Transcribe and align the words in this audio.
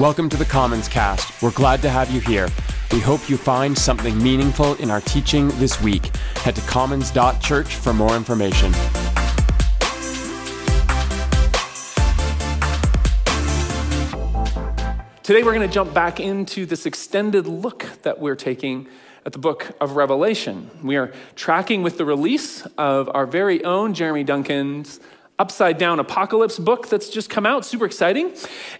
Welcome 0.00 0.30
to 0.30 0.38
the 0.38 0.46
Commons 0.46 0.88
Cast. 0.88 1.42
We're 1.42 1.50
glad 1.50 1.82
to 1.82 1.90
have 1.90 2.10
you 2.10 2.20
here. 2.20 2.48
We 2.90 3.00
hope 3.00 3.28
you 3.28 3.36
find 3.36 3.76
something 3.76 4.16
meaningful 4.16 4.76
in 4.76 4.90
our 4.90 5.02
teaching 5.02 5.48
this 5.58 5.78
week. 5.82 6.16
Head 6.36 6.56
to 6.56 6.62
commons.church 6.62 7.74
for 7.74 7.92
more 7.92 8.16
information. 8.16 8.72
Today, 15.22 15.42
we're 15.42 15.52
going 15.52 15.68
to 15.68 15.68
jump 15.68 15.92
back 15.92 16.18
into 16.18 16.64
this 16.64 16.86
extended 16.86 17.46
look 17.46 17.84
that 18.00 18.18
we're 18.18 18.36
taking 18.36 18.88
at 19.26 19.32
the 19.32 19.38
book 19.38 19.70
of 19.82 19.96
Revelation. 19.96 20.70
We 20.82 20.96
are 20.96 21.12
tracking 21.36 21.82
with 21.82 21.98
the 21.98 22.06
release 22.06 22.64
of 22.78 23.10
our 23.12 23.26
very 23.26 23.62
own 23.64 23.92
Jeremy 23.92 24.24
Duncan's 24.24 24.98
Upside 25.40 25.78
Down 25.78 25.98
Apocalypse 26.00 26.58
book 26.58 26.88
that's 26.88 27.08
just 27.08 27.30
come 27.30 27.46
out, 27.46 27.64
super 27.64 27.86
exciting. 27.86 28.34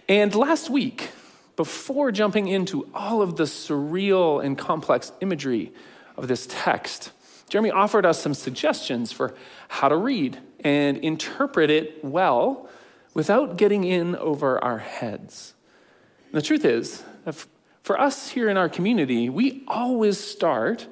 And 0.07 0.35
last 0.35 0.69
week, 0.69 1.09
before 1.55 2.11
jumping 2.11 2.47
into 2.47 2.87
all 2.93 3.23
of 3.23 3.35
the 3.35 3.45
surreal 3.45 4.45
and 4.45 4.55
complex 4.55 5.11
imagery 5.21 5.73
of 6.17 6.27
this 6.27 6.45
text, 6.47 7.13
Jeremy 7.49 7.71
offered 7.71 8.05
us 8.05 8.21
some 8.21 8.35
suggestions 8.35 9.11
for 9.11 9.33
how 9.69 9.89
to 9.89 9.95
read 9.95 10.37
and 10.63 10.97
interpret 10.97 11.71
it 11.71 12.05
well 12.05 12.69
without 13.15 13.57
getting 13.57 13.83
in 13.83 14.15
over 14.17 14.63
our 14.63 14.77
heads. 14.77 15.55
And 16.25 16.35
the 16.35 16.45
truth 16.45 16.63
is, 16.63 17.01
for 17.81 17.99
us 17.99 18.29
here 18.29 18.49
in 18.49 18.57
our 18.57 18.69
community, 18.69 19.29
we 19.29 19.63
always 19.67 20.19
start 20.19 20.85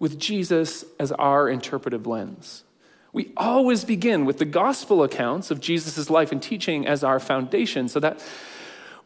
with 0.00 0.18
Jesus 0.18 0.84
as 0.98 1.12
our 1.12 1.48
interpretive 1.48 2.08
lens. 2.08 2.64
We 3.12 3.32
always 3.36 3.84
begin 3.84 4.24
with 4.24 4.38
the 4.38 4.44
gospel 4.44 5.02
accounts 5.02 5.50
of 5.50 5.60
Jesus' 5.60 6.08
life 6.08 6.32
and 6.32 6.42
teaching 6.42 6.86
as 6.86 7.04
our 7.04 7.20
foundation 7.20 7.88
so 7.88 8.00
that 8.00 8.22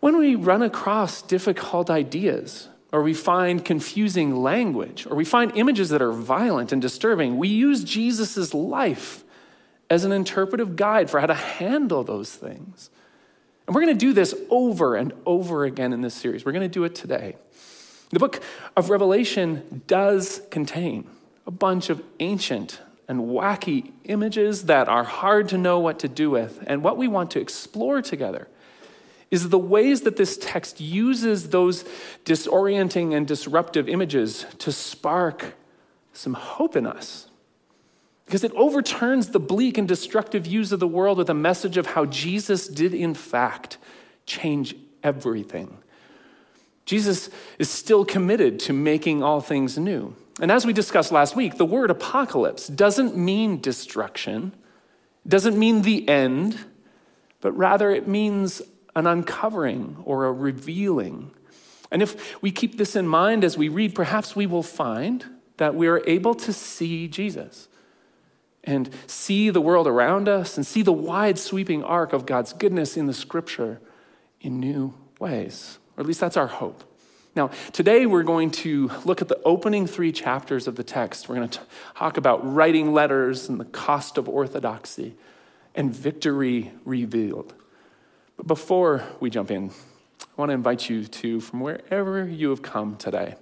when 0.01 0.17
we 0.19 0.35
run 0.37 0.63
across 0.63 1.23
difficult 1.23 1.91
ideas, 1.91 2.69
or 2.93 3.03
we 3.03 3.15
find 3.15 3.65
confusing 3.65 4.37
language, 4.37 5.07
or 5.07 5.17
we 5.17 5.25
find 5.25 5.57
images 5.57 5.89
that 5.89 6.01
are 6.01 6.13
violent 6.13 6.73
and 6.73 6.81
disturbing, 6.81 7.37
we 7.37 7.49
use 7.49 7.83
Jesus' 7.83 8.55
life 8.55 9.25
as 9.91 10.05
an 10.05 10.13
interpretive 10.13 10.77
guide 10.77 11.11
for 11.11 11.21
how 11.21 11.27
to 11.27 11.35
handle 11.35 12.05
those 12.05 12.35
things. 12.35 12.91
And 13.67 13.75
we're 13.75 13.83
going 13.83 13.99
to 13.99 14.07
do 14.07 14.13
this 14.13 14.35
over 14.51 14.95
and 14.95 15.13
over 15.25 15.65
again 15.65 15.93
in 15.93 16.01
this 16.01 16.15
series. 16.15 16.45
We're 16.45 16.53
going 16.53 16.63
to 16.63 16.69
do 16.69 16.85
it 16.85 16.95
today. 16.95 17.37
The 18.11 18.21
book 18.21 18.41
of 18.77 18.89
Revelation 18.89 19.83
does 19.89 20.43
contain 20.51 21.09
a 21.47 21.51
bunch 21.51 21.91
of 21.91 22.03
ancient 22.21 22.81
and 23.09 23.21
wacky 23.21 23.93
images 24.05 24.65
that 24.65 24.89
are 24.89 25.05
hard 25.05 25.49
to 25.51 25.59
know 25.59 25.79
what 25.79 25.99
to 26.01 26.09
do 26.09 26.31
with. 26.31 26.63
And 26.67 26.83
what 26.83 26.97
we 26.97 27.09
want 27.09 27.31
to 27.33 27.41
explore 27.41 28.03
together 28.03 28.49
is 29.31 29.49
the 29.49 29.59
ways 29.59 30.03
that 30.03 30.17
this 30.17 30.39
text 30.39 30.81
uses 30.81 31.51
those 31.51 31.85
disorienting 32.25 33.15
and 33.15 33.27
disruptive 33.27 33.89
images 33.89 34.47
to 34.59 34.73
spark 34.73 35.55
some 36.13 36.35
hope 36.35 36.77
in 36.77 36.87
us 36.87 37.29
because 38.27 38.43
it 38.43 38.53
overturns 38.53 39.31
the 39.31 39.41
bleak 39.41 39.79
and 39.79 39.87
destructive 39.87 40.45
views 40.45 40.73
of 40.73 40.81
the 40.81 40.89
world 40.89 41.17
with 41.17 41.31
a 41.31 41.35
message 41.35 41.77
of 41.77 41.87
how 41.87 42.05
Jesus 42.05 42.67
did, 42.67 42.93
in 42.93 43.15
fact, 43.15 43.79
change 44.27 44.75
everything. 45.03 45.79
Jesus 46.85 47.31
is 47.59 47.71
still 47.71 48.05
committed 48.05 48.59
to 48.61 48.73
making 48.73 49.23
all 49.23 49.41
things 49.41 49.79
new. 49.79 50.15
And 50.41 50.51
as 50.51 50.67
we 50.67 50.73
discussed 50.73 51.13
last 51.13 51.35
week, 51.35 51.57
the 51.57 51.65
word 51.65 51.91
apocalypse 51.91 52.67
doesn't 52.67 53.17
mean 53.17 53.61
destruction, 53.61 54.55
doesn't 55.27 55.59
mean 55.59 55.83
the 55.83 56.07
end, 56.09 56.59
but 57.41 57.53
rather 57.53 57.91
it 57.91 58.07
means 58.07 58.61
an 58.95 59.07
uncovering 59.07 59.97
or 60.05 60.27
a 60.27 60.33
revealing. 60.33 61.31
And 61.91 62.03
if 62.03 62.41
we 62.43 62.51
keep 62.51 62.77
this 62.77 62.97
in 62.97 63.07
mind 63.07 63.45
as 63.45 63.57
we 63.57 63.69
read, 63.69 63.95
perhaps 63.95 64.37
we 64.37 64.47
will 64.47 64.63
find 64.63 65.25
that 65.57 65.75
we 65.75 65.87
are 65.87 66.03
able 66.07 66.35
to 66.35 66.53
see 66.53 67.09
Jesus 67.09 67.69
and 68.65 68.91
see 69.07 69.49
the 69.49 69.61
world 69.61 69.87
around 69.87 70.29
us 70.29 70.57
and 70.57 70.67
see 70.67 70.83
the 70.83 70.93
wide 70.93 71.39
sweeping 71.39 71.85
arc 71.85 72.13
of 72.13 72.27
God's 72.27 72.53
goodness 72.53 72.97
in 72.97 73.07
the 73.07 73.15
scripture 73.15 73.81
in 74.41 74.61
new 74.61 74.93
ways. 75.19 75.79
Or 75.97 76.01
at 76.01 76.07
least 76.07 76.21
that's 76.21 76.37
our 76.37 76.49
hope. 76.49 76.85
Now, 77.37 77.51
today 77.73 78.07
we're 78.07 78.23
going 78.23 78.51
to 78.53 78.91
look 79.05 79.21
at 79.21 79.29
the 79.29 79.39
opening 79.45 79.87
three 79.87 80.11
chapters 80.11 80.67
of 80.67 80.77
the 80.77 80.83
text. 80.83 81.29
We're 81.29 81.35
going 81.35 81.51
to 81.51 81.61
talk 81.95 82.17
about 82.17 82.41
writing 82.55 82.95
letters 82.95 83.51
and 83.51 83.61
the 83.61 83.67
cost 83.67 84.17
of 84.17 84.27
orthodoxy 84.27 85.15
and 85.75 85.95
victory 85.95 86.73
revealed. 86.87 87.53
But 88.39 88.47
before 88.47 89.05
we 89.21 89.29
jump 89.29 89.51
in, 89.51 89.71
I 90.23 90.25
want 90.39 90.49
to 90.49 90.55
invite 90.55 90.89
you 90.89 91.05
to, 91.05 91.41
from 91.43 91.61
wherever 91.61 92.27
you 92.27 92.49
have 92.49 92.63
come 92.63 92.97
today, 92.97 93.35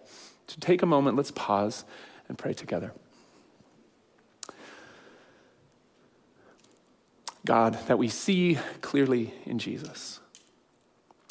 to 0.48 0.58
take 0.58 0.82
a 0.82 0.86
moment, 0.86 1.16
let's 1.16 1.30
pause 1.30 1.84
and 2.28 2.36
pray 2.36 2.52
together. 2.52 2.92
God, 7.46 7.78
that 7.86 7.98
we 7.98 8.08
see 8.08 8.58
clearly 8.80 9.34
in 9.46 9.60
Jesus. 9.60 10.18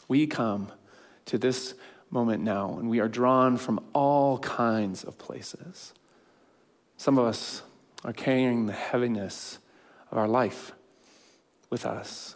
We 0.08 0.28
come 0.28 0.72
to 1.26 1.38
this 1.38 1.74
moment 2.14 2.44
now, 2.44 2.78
and 2.78 2.90
we 2.90 3.00
are 3.00 3.10
drawn 3.10 3.58
from 3.58 3.84
all 3.94 4.40
kinds 4.40 5.04
of 5.04 5.18
places. 5.18 5.94
Some 6.98 7.18
of 7.18 7.26
us 7.26 7.64
are 8.06 8.14
carrying 8.14 8.68
the 8.68 8.74
heaviness 8.74 9.60
of 10.12 10.18
our 10.18 10.28
life 10.28 10.72
with 11.70 11.86
us. 11.86 12.36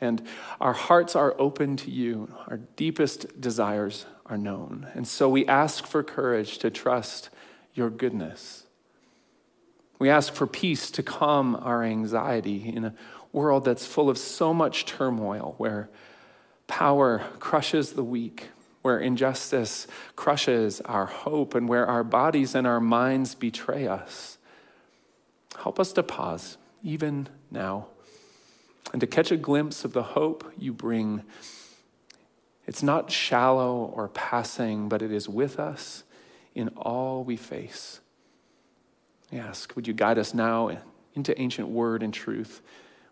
And 0.00 0.22
our 0.60 0.74
hearts 0.74 1.16
are 1.16 1.34
open 1.38 1.76
to 1.78 1.90
you. 1.90 2.32
Our 2.46 2.58
deepest 2.76 3.40
desires 3.40 4.06
are 4.26 4.36
known. 4.38 4.86
And 4.94 5.08
so 5.08 5.28
we 5.28 5.46
ask 5.46 5.86
for 5.86 6.02
courage 6.02 6.58
to 6.58 6.70
trust 6.70 7.30
your 7.72 7.90
goodness 7.90 8.64
we 9.98 10.10
ask 10.10 10.32
for 10.32 10.46
peace 10.46 10.90
to 10.92 11.02
calm 11.02 11.56
our 11.56 11.82
anxiety 11.82 12.68
in 12.68 12.84
a 12.84 12.94
world 13.32 13.64
that's 13.64 13.86
full 13.86 14.10
of 14.10 14.18
so 14.18 14.52
much 14.52 14.86
turmoil, 14.86 15.54
where 15.58 15.88
power 16.66 17.24
crushes 17.38 17.92
the 17.92 18.04
weak, 18.04 18.48
where 18.84 18.98
injustice 18.98 19.86
crushes 20.14 20.82
our 20.82 21.06
hope, 21.06 21.54
and 21.54 21.66
where 21.70 21.86
our 21.86 22.04
bodies 22.04 22.54
and 22.54 22.66
our 22.66 22.80
minds 22.80 23.34
betray 23.34 23.88
us. 23.88 24.36
Help 25.62 25.80
us 25.80 25.90
to 25.94 26.02
pause, 26.02 26.58
even 26.82 27.26
now, 27.50 27.86
and 28.92 29.00
to 29.00 29.06
catch 29.06 29.30
a 29.30 29.38
glimpse 29.38 29.86
of 29.86 29.94
the 29.94 30.02
hope 30.02 30.52
you 30.58 30.70
bring. 30.70 31.22
It's 32.66 32.82
not 32.82 33.10
shallow 33.10 33.90
or 33.94 34.08
passing, 34.08 34.90
but 34.90 35.00
it 35.00 35.10
is 35.10 35.30
with 35.30 35.58
us 35.58 36.04
in 36.54 36.68
all 36.76 37.24
we 37.24 37.38
face. 37.38 38.00
We 39.32 39.38
ask, 39.38 39.74
would 39.76 39.88
you 39.88 39.94
guide 39.94 40.18
us 40.18 40.34
now 40.34 40.78
into 41.14 41.40
ancient 41.40 41.68
word 41.68 42.02
and 42.02 42.12
truth? 42.12 42.60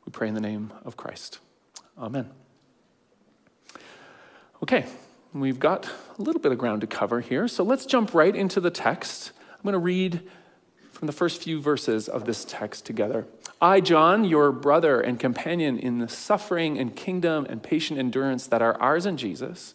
We 0.04 0.10
pray 0.10 0.28
in 0.28 0.34
the 0.34 0.40
name 0.42 0.70
of 0.84 0.98
Christ. 0.98 1.38
Amen. 1.96 2.28
Okay, 4.62 4.84
we've 5.34 5.58
got 5.58 5.88
a 6.18 6.22
little 6.22 6.40
bit 6.40 6.52
of 6.52 6.58
ground 6.58 6.82
to 6.82 6.86
cover 6.86 7.20
here, 7.20 7.48
so 7.48 7.64
let's 7.64 7.86
jump 7.86 8.12
right 8.14 8.34
into 8.34 8.60
the 8.60 8.70
text. 8.70 9.32
I'm 9.50 9.62
going 9.62 9.72
to 9.72 9.78
read 9.78 10.22
from 10.92 11.06
the 11.06 11.12
first 11.12 11.42
few 11.42 11.60
verses 11.60 12.08
of 12.08 12.24
this 12.26 12.44
text 12.44 12.84
together. 12.84 13.26
I, 13.60 13.80
John, 13.80 14.24
your 14.24 14.52
brother 14.52 15.00
and 15.00 15.18
companion 15.18 15.78
in 15.78 15.98
the 15.98 16.08
suffering 16.08 16.78
and 16.78 16.94
kingdom 16.94 17.46
and 17.48 17.62
patient 17.62 17.98
endurance 17.98 18.46
that 18.48 18.60
are 18.60 18.80
ours 18.80 19.06
in 19.06 19.16
Jesus, 19.16 19.74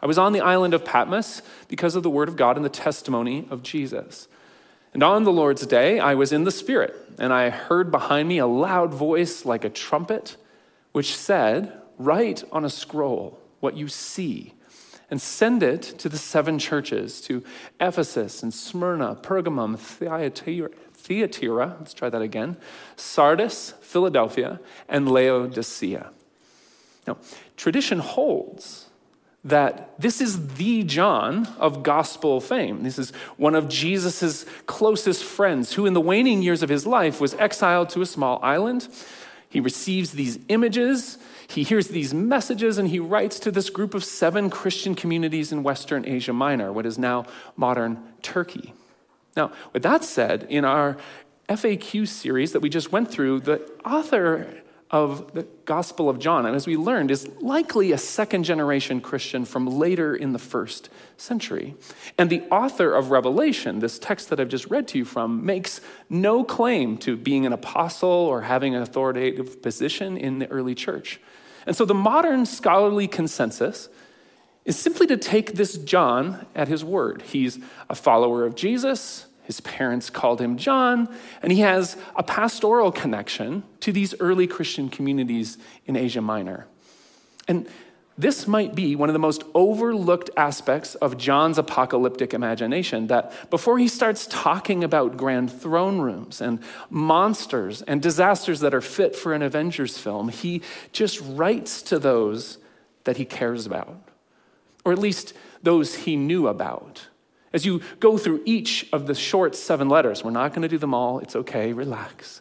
I 0.00 0.06
was 0.06 0.18
on 0.18 0.32
the 0.32 0.40
island 0.40 0.74
of 0.74 0.84
Patmos 0.84 1.42
because 1.68 1.96
of 1.96 2.02
the 2.02 2.10
word 2.10 2.28
of 2.28 2.36
God 2.36 2.56
and 2.56 2.64
the 2.64 2.70
testimony 2.70 3.46
of 3.50 3.62
Jesus. 3.62 4.28
And 4.92 5.02
on 5.02 5.24
the 5.24 5.32
Lord's 5.32 5.66
day, 5.66 5.98
I 5.98 6.14
was 6.14 6.32
in 6.32 6.44
the 6.44 6.50
Spirit, 6.50 6.94
and 7.18 7.32
I 7.32 7.50
heard 7.50 7.90
behind 7.90 8.28
me 8.28 8.38
a 8.38 8.46
loud 8.46 8.94
voice 8.94 9.44
like 9.44 9.64
a 9.64 9.70
trumpet, 9.70 10.36
which 10.92 11.16
said, 11.16 11.72
Write 11.98 12.44
on 12.52 12.64
a 12.64 12.70
scroll 12.70 13.40
what 13.60 13.76
you 13.76 13.88
see, 13.88 14.52
and 15.10 15.20
send 15.20 15.62
it 15.62 15.82
to 15.82 16.08
the 16.08 16.18
seven 16.18 16.58
churches 16.58 17.20
to 17.22 17.42
Ephesus 17.80 18.42
and 18.42 18.52
Smyrna, 18.52 19.16
Pergamum, 19.16 19.78
Thyatira, 19.78 20.70
Thyatira 20.94 21.76
let's 21.78 21.94
try 21.94 22.08
that 22.08 22.22
again, 22.22 22.56
Sardis, 22.96 23.74
Philadelphia, 23.80 24.60
and 24.88 25.08
Laodicea. 25.10 26.10
Now, 27.06 27.18
tradition 27.56 27.98
holds 27.98 28.88
that 29.44 30.00
this 30.00 30.22
is 30.22 30.54
the 30.54 30.82
John 30.84 31.46
of 31.58 31.82
gospel 31.82 32.40
fame. 32.40 32.82
This 32.82 32.98
is 32.98 33.10
one 33.36 33.54
of 33.54 33.68
Jesus' 33.68 34.46
closest 34.64 35.22
friends 35.22 35.74
who, 35.74 35.84
in 35.84 35.92
the 35.92 36.00
waning 36.00 36.42
years 36.42 36.62
of 36.62 36.70
his 36.70 36.86
life, 36.86 37.20
was 37.20 37.34
exiled 37.34 37.90
to 37.90 38.00
a 38.00 38.06
small 38.06 38.40
island. 38.42 38.88
He 39.54 39.60
receives 39.60 40.10
these 40.10 40.40
images, 40.48 41.16
he 41.46 41.62
hears 41.62 41.86
these 41.86 42.12
messages, 42.12 42.76
and 42.76 42.88
he 42.88 42.98
writes 42.98 43.38
to 43.38 43.52
this 43.52 43.70
group 43.70 43.94
of 43.94 44.04
seven 44.04 44.50
Christian 44.50 44.96
communities 44.96 45.52
in 45.52 45.62
Western 45.62 46.04
Asia 46.04 46.32
Minor, 46.32 46.72
what 46.72 46.84
is 46.84 46.98
now 46.98 47.24
modern 47.54 48.02
Turkey. 48.20 48.74
Now, 49.36 49.52
with 49.72 49.84
that 49.84 50.02
said, 50.02 50.48
in 50.50 50.64
our 50.64 50.96
FAQ 51.48 52.08
series 52.08 52.50
that 52.50 52.62
we 52.62 52.68
just 52.68 52.90
went 52.90 53.12
through, 53.12 53.40
the 53.40 53.62
author 53.84 54.63
of 54.90 55.32
the 55.34 55.46
Gospel 55.64 56.08
of 56.08 56.18
John, 56.18 56.46
and 56.46 56.54
as 56.54 56.66
we 56.66 56.76
learned, 56.76 57.10
is 57.10 57.28
likely 57.40 57.90
a 57.92 57.98
second 57.98 58.44
generation 58.44 59.00
Christian 59.00 59.44
from 59.44 59.66
later 59.66 60.14
in 60.14 60.32
the 60.32 60.38
first 60.38 60.88
century. 61.16 61.74
And 62.16 62.30
the 62.30 62.42
author 62.42 62.94
of 62.94 63.10
Revelation, 63.10 63.80
this 63.80 63.98
text 63.98 64.30
that 64.30 64.38
I've 64.38 64.48
just 64.48 64.70
read 64.70 64.86
to 64.88 64.98
you 64.98 65.04
from, 65.04 65.44
makes 65.44 65.80
no 66.08 66.44
claim 66.44 66.98
to 66.98 67.16
being 67.16 67.44
an 67.46 67.52
apostle 67.52 68.08
or 68.08 68.42
having 68.42 68.74
an 68.74 68.82
authoritative 68.82 69.62
position 69.62 70.16
in 70.16 70.38
the 70.38 70.48
early 70.48 70.74
church. 70.74 71.20
And 71.66 71.74
so 71.74 71.84
the 71.84 71.94
modern 71.94 72.46
scholarly 72.46 73.08
consensus 73.08 73.88
is 74.64 74.78
simply 74.78 75.06
to 75.08 75.16
take 75.16 75.54
this 75.54 75.76
John 75.76 76.46
at 76.54 76.68
his 76.68 76.84
word. 76.84 77.22
He's 77.22 77.58
a 77.88 77.94
follower 77.94 78.44
of 78.44 78.54
Jesus. 78.54 79.26
His 79.44 79.60
parents 79.60 80.10
called 80.10 80.40
him 80.40 80.56
John, 80.56 81.14
and 81.42 81.52
he 81.52 81.60
has 81.60 81.96
a 82.16 82.22
pastoral 82.22 82.90
connection 82.90 83.62
to 83.80 83.92
these 83.92 84.14
early 84.20 84.46
Christian 84.46 84.88
communities 84.88 85.58
in 85.86 85.96
Asia 85.96 86.22
Minor. 86.22 86.66
And 87.46 87.68
this 88.16 88.46
might 88.46 88.74
be 88.74 88.94
one 88.94 89.08
of 89.08 89.12
the 89.12 89.18
most 89.18 89.42
overlooked 89.54 90.30
aspects 90.36 90.94
of 90.96 91.18
John's 91.18 91.58
apocalyptic 91.58 92.32
imagination 92.32 93.08
that 93.08 93.50
before 93.50 93.78
he 93.78 93.88
starts 93.88 94.26
talking 94.28 94.84
about 94.84 95.16
grand 95.16 95.52
throne 95.52 95.98
rooms 95.98 96.40
and 96.40 96.60
monsters 96.90 97.82
and 97.82 98.00
disasters 98.00 98.60
that 98.60 98.72
are 98.72 98.80
fit 98.80 99.16
for 99.16 99.34
an 99.34 99.42
Avengers 99.42 99.98
film, 99.98 100.28
he 100.28 100.62
just 100.92 101.20
writes 101.20 101.82
to 101.82 101.98
those 101.98 102.58
that 103.02 103.16
he 103.16 103.24
cares 103.24 103.66
about, 103.66 104.08
or 104.84 104.92
at 104.92 104.98
least 104.98 105.34
those 105.62 105.94
he 105.94 106.14
knew 106.14 106.46
about. 106.46 107.08
As 107.54 107.64
you 107.64 107.80
go 108.00 108.18
through 108.18 108.42
each 108.44 108.86
of 108.92 109.06
the 109.06 109.14
short 109.14 109.54
seven 109.54 109.88
letters, 109.88 110.24
we're 110.24 110.32
not 110.32 110.50
going 110.50 110.62
to 110.62 110.68
do 110.68 110.76
them 110.76 110.92
all, 110.92 111.20
it's 111.20 111.36
okay, 111.36 111.72
relax. 111.72 112.40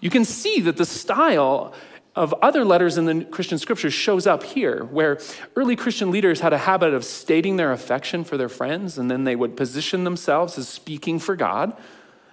You 0.00 0.08
can 0.08 0.24
see 0.24 0.60
that 0.62 0.78
the 0.78 0.86
style 0.86 1.74
of 2.16 2.34
other 2.42 2.64
letters 2.64 2.96
in 2.96 3.04
the 3.04 3.24
Christian 3.26 3.58
scriptures 3.58 3.92
shows 3.92 4.26
up 4.26 4.42
here, 4.42 4.84
where 4.84 5.20
early 5.56 5.76
Christian 5.76 6.10
leaders 6.10 6.40
had 6.40 6.54
a 6.54 6.58
habit 6.58 6.94
of 6.94 7.04
stating 7.04 7.56
their 7.56 7.70
affection 7.70 8.24
for 8.24 8.38
their 8.38 8.48
friends, 8.48 8.96
and 8.96 9.10
then 9.10 9.24
they 9.24 9.36
would 9.36 9.58
position 9.58 10.04
themselves 10.04 10.56
as 10.56 10.66
speaking 10.66 11.18
for 11.18 11.36
God, 11.36 11.76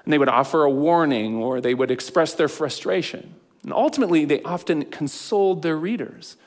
and 0.06 0.13
they 0.13 0.18
would 0.18 0.30
offer 0.30 0.63
a 0.63 0.69
warning 0.69 1.36
or 1.36 1.60
they 1.60 1.74
would 1.74 1.92
express 1.92 2.33
their 2.33 2.48
frustration. 2.48 3.36
And 3.63 3.74
ultimately, 3.74 4.24
they 4.24 4.42
often 4.44 4.86
consoled 4.86 5.62
their 5.62 5.75
readers 5.75 6.38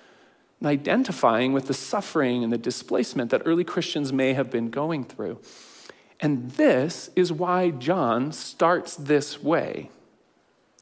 and 0.60 0.68
identifying 0.68 1.52
with 1.52 1.66
the 1.66 1.74
suffering 1.74 2.44
and 2.44 2.52
the 2.52 2.58
displacement 2.58 3.30
that 3.30 3.42
early 3.44 3.64
Christians 3.64 4.12
may 4.12 4.34
have 4.34 4.50
been 4.50 4.70
going 4.70 5.04
through. 5.04 5.40
And 6.20 6.50
this 6.52 7.10
is 7.16 7.32
why 7.32 7.70
John 7.70 8.32
starts 8.32 8.94
this 8.94 9.42
way. 9.42 9.90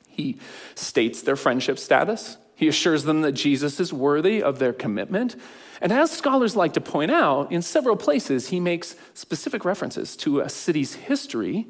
He 0.08 0.38
states 0.74 1.22
their 1.22 1.36
friendship 1.36 1.78
status. 1.78 2.38
He 2.56 2.66
assures 2.66 3.04
them 3.04 3.22
that 3.22 3.32
Jesus 3.32 3.78
is 3.78 3.92
worthy 3.92 4.42
of 4.42 4.58
their 4.58 4.72
commitment. 4.72 5.36
And 5.80 5.92
as 5.92 6.10
scholars 6.10 6.56
like 6.56 6.72
to 6.72 6.80
point 6.80 7.12
out, 7.12 7.52
in 7.52 7.62
several 7.62 7.94
places, 7.94 8.48
he 8.48 8.58
makes 8.58 8.96
specific 9.14 9.64
references 9.64 10.16
to 10.16 10.40
a 10.40 10.48
city's 10.48 10.94
history 10.96 11.68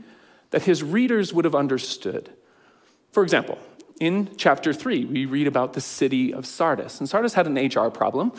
that 0.48 0.62
his 0.62 0.82
readers 0.82 1.34
would 1.34 1.44
have 1.44 1.54
understood. 1.54 2.30
For 3.12 3.22
example, 3.22 3.58
in 4.00 4.30
chapter 4.36 4.72
3, 4.72 5.04
we 5.04 5.26
read 5.26 5.46
about 5.46 5.72
the 5.72 5.80
city 5.80 6.32
of 6.32 6.46
Sardis. 6.46 7.00
And 7.00 7.08
Sardis 7.08 7.34
had 7.34 7.46
an 7.46 7.54
HR 7.56 7.90
problem 7.90 8.32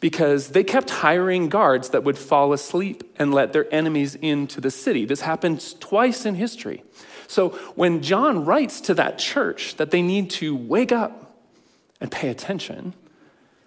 because 0.00 0.48
they 0.48 0.64
kept 0.64 0.90
hiring 0.90 1.48
guards 1.48 1.90
that 1.90 2.04
would 2.04 2.18
fall 2.18 2.52
asleep 2.52 3.04
and 3.18 3.32
let 3.32 3.52
their 3.52 3.72
enemies 3.72 4.14
into 4.16 4.60
the 4.60 4.70
city. 4.70 5.04
This 5.04 5.22
happened 5.22 5.80
twice 5.80 6.26
in 6.26 6.34
history. 6.34 6.82
So 7.26 7.50
when 7.74 8.02
John 8.02 8.44
writes 8.44 8.80
to 8.82 8.94
that 8.94 9.18
church 9.18 9.76
that 9.76 9.90
they 9.90 10.02
need 10.02 10.30
to 10.30 10.54
wake 10.54 10.92
up 10.92 11.38
and 12.00 12.10
pay 12.10 12.28
attention, 12.28 12.92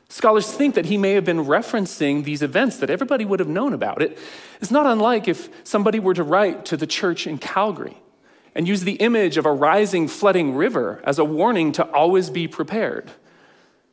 scholars 0.09 0.51
think 0.51 0.75
that 0.75 0.85
he 0.85 0.97
may 0.97 1.13
have 1.13 1.25
been 1.25 1.45
referencing 1.45 2.23
these 2.23 2.41
events 2.41 2.77
that 2.77 2.89
everybody 2.89 3.25
would 3.25 3.39
have 3.39 3.50
known 3.50 3.73
about. 3.73 4.01
It 4.01 4.19
is 4.61 4.69
not 4.69 4.85
unlike 4.85 5.27
if 5.27 5.50
somebody 5.65 6.00
were 6.00 6.13
to 6.13 6.23
write 6.23 6.65
to 6.65 6.77
the 6.77 6.88
church 6.88 7.25
in 7.25 7.38
Calgary 7.39 7.97
and 8.57 8.68
use 8.68 8.81
the 8.81 8.94
image 8.94 9.38
of 9.38 9.45
a 9.45 9.51
rising, 9.51 10.07
flooding 10.07 10.56
river 10.56 11.00
as 11.04 11.19
a 11.19 11.24
warning 11.24 11.71
to 11.74 11.86
always 11.92 12.31
be 12.31 12.48
prepared. 12.48 13.12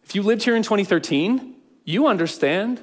If 0.02 0.14
you 0.14 0.22
lived 0.22 0.42
here 0.42 0.56
in 0.56 0.62
2013, 0.62 1.54
you 1.84 2.06
understand. 2.06 2.80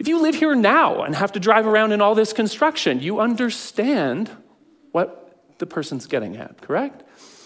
If 0.00 0.08
you 0.08 0.20
live 0.20 0.34
here 0.34 0.56
now 0.56 1.02
and 1.04 1.14
have 1.14 1.30
to 1.32 1.40
drive 1.40 1.68
around 1.68 1.92
in 1.92 2.00
all 2.00 2.16
this 2.16 2.32
construction, 2.32 2.98
you 2.98 3.20
understand 3.20 4.28
what 4.90 5.56
the 5.58 5.66
person's 5.66 6.08
getting 6.08 6.36
at, 6.36 6.62
correct? 6.62 7.04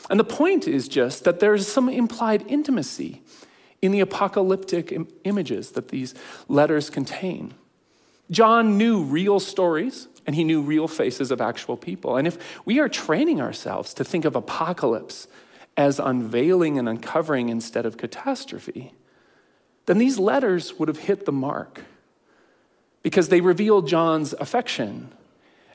And 0.08 0.18
the 0.18 0.24
point 0.24 0.66
is 0.66 0.88
just 0.88 1.24
that 1.24 1.40
there's 1.40 1.68
some 1.68 1.90
implied 1.90 2.42
intimacy 2.48 3.20
in 3.82 3.92
the 3.92 4.00
apocalyptic 4.00 4.92
Im- 4.92 5.08
images 5.24 5.72
that 5.72 5.88
these 5.88 6.14
letters 6.48 6.88
contain. 6.88 7.52
John 8.30 8.78
knew 8.78 9.02
real 9.02 9.40
stories 9.40 10.08
and 10.26 10.34
he 10.34 10.44
knew 10.44 10.62
real 10.62 10.88
faces 10.88 11.30
of 11.30 11.40
actual 11.40 11.76
people. 11.76 12.16
And 12.16 12.26
if 12.26 12.38
we 12.64 12.78
are 12.78 12.88
training 12.88 13.40
ourselves 13.40 13.92
to 13.94 14.04
think 14.04 14.24
of 14.24 14.34
apocalypse 14.34 15.26
as 15.76 15.98
unveiling 15.98 16.78
and 16.78 16.88
uncovering 16.88 17.48
instead 17.48 17.84
of 17.84 17.96
catastrophe, 17.96 18.94
then 19.86 19.98
these 19.98 20.18
letters 20.18 20.78
would 20.78 20.88
have 20.88 21.00
hit 21.00 21.26
the 21.26 21.32
mark 21.32 21.82
because 23.02 23.28
they 23.28 23.40
reveal 23.40 23.82
John's 23.82 24.32
affection 24.34 25.12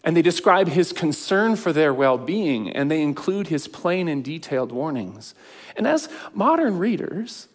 and 0.03 0.15
they 0.15 0.21
describe 0.21 0.69
his 0.69 0.93
concern 0.93 1.55
for 1.55 1.71
their 1.73 1.93
well 1.93 2.17
being 2.17 2.71
and 2.71 2.89
they 2.89 3.01
include 3.01 3.47
his 3.47 3.67
plain 3.67 4.07
and 4.07 4.23
detailed 4.23 4.71
warnings. 4.71 5.35
And 5.75 5.85
as 5.85 6.09
modern 6.33 6.79
readers, 6.79 7.47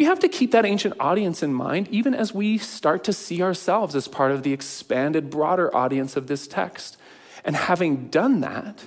we 0.00 0.06
have 0.06 0.20
to 0.20 0.28
keep 0.28 0.52
that 0.52 0.64
ancient 0.64 0.94
audience 0.98 1.42
in 1.42 1.52
mind, 1.52 1.86
even 1.88 2.14
as 2.14 2.32
we 2.32 2.56
start 2.56 3.04
to 3.04 3.12
see 3.12 3.42
ourselves 3.42 3.94
as 3.94 4.08
part 4.08 4.32
of 4.32 4.42
the 4.42 4.50
expanded, 4.50 5.28
broader 5.28 5.76
audience 5.76 6.16
of 6.16 6.26
this 6.26 6.48
text. 6.48 6.96
And 7.44 7.54
having 7.54 8.08
done 8.08 8.40
that, 8.40 8.82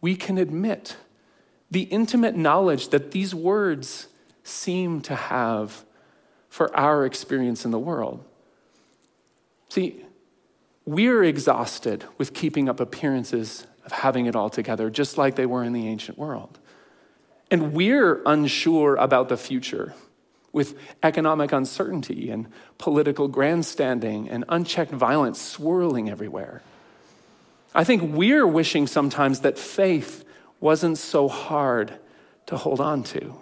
we 0.00 0.16
can 0.16 0.38
admit 0.38 0.96
the 1.70 1.82
intimate 1.82 2.36
knowledge 2.36 2.88
that 2.88 3.10
these 3.10 3.34
words 3.34 4.08
seem 4.42 5.02
to 5.02 5.14
have 5.14 5.84
for 6.48 6.74
our 6.74 7.04
experience 7.04 7.66
in 7.66 7.70
the 7.70 7.78
world. 7.78 8.24
See, 9.68 10.06
we're 10.86 11.22
exhausted 11.22 12.06
with 12.16 12.32
keeping 12.32 12.66
up 12.66 12.80
appearances 12.80 13.66
of 13.84 13.92
having 13.92 14.24
it 14.24 14.34
all 14.34 14.48
together, 14.48 14.88
just 14.88 15.18
like 15.18 15.36
they 15.36 15.44
were 15.44 15.62
in 15.62 15.74
the 15.74 15.86
ancient 15.86 16.16
world. 16.16 16.58
And 17.50 17.74
we're 17.74 18.22
unsure 18.24 18.96
about 18.96 19.28
the 19.28 19.36
future 19.36 19.92
with 20.52 20.76
economic 21.02 21.52
uncertainty 21.52 22.30
and 22.30 22.48
political 22.78 23.28
grandstanding 23.28 24.28
and 24.28 24.44
unchecked 24.48 24.92
violence 24.92 25.40
swirling 25.40 26.10
everywhere. 26.10 26.62
I 27.74 27.84
think 27.84 28.02
we're 28.02 28.46
wishing 28.46 28.86
sometimes 28.86 29.40
that 29.40 29.58
faith 29.58 30.24
wasn't 30.58 30.98
so 30.98 31.28
hard 31.28 31.94
to 32.46 32.56
hold 32.56 32.80
on 32.80 33.02
to. 33.04 33.36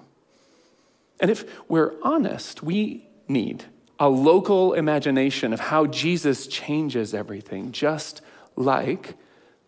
And 1.20 1.30
if 1.30 1.44
we're 1.68 1.94
honest, 2.02 2.62
we 2.62 3.08
need 3.26 3.64
a 3.98 4.08
local 4.08 4.74
imagination 4.74 5.52
of 5.52 5.60
how 5.60 5.86
Jesus 5.86 6.46
changes 6.46 7.14
everything, 7.14 7.72
just 7.72 8.20
like 8.54 9.16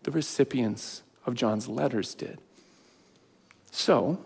the 0.03 0.11
recipients 0.11 1.03
of 1.25 1.35
John's 1.35 1.67
letters 1.67 2.15
did. 2.15 2.39
So, 3.71 4.19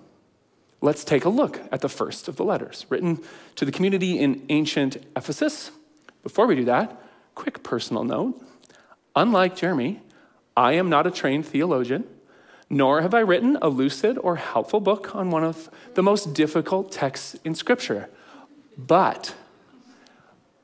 let's 0.82 1.04
take 1.04 1.26
a 1.26 1.30
look 1.30 1.62
at 1.72 1.82
the 1.82 1.90
first 1.90 2.28
of 2.28 2.36
the 2.36 2.44
letters 2.44 2.86
written 2.90 3.20
to 3.56 3.66
the 3.66 3.72
community 3.72 4.20
in 4.20 4.46
ancient 4.50 4.98
Ephesus. 5.16 5.72
Before 6.24 6.48
we 6.48 6.56
do 6.56 6.66
that, 6.66 7.02
quick 7.34 7.64
personal 7.64 8.04
note. 8.04 8.42
Unlike 9.16 9.56
Jeremy, 9.56 10.02
I 10.58 10.74
am 10.74 10.90
not 10.90 11.08
a 11.08 11.12
trained 11.12 11.46
theologian, 11.46 12.06
nor 12.70 13.02
have 13.02 13.14
I 13.14 13.20
written 13.20 13.58
a 13.62 13.70
lucid 13.70 14.18
or 14.18 14.38
helpful 14.38 14.80
book 14.80 15.16
on 15.16 15.32
one 15.32 15.44
of 15.44 15.70
the 15.94 16.04
most 16.04 16.34
difficult 16.34 16.92
texts 16.92 17.36
in 17.44 17.56
Scripture. 17.56 18.10
But 18.78 19.36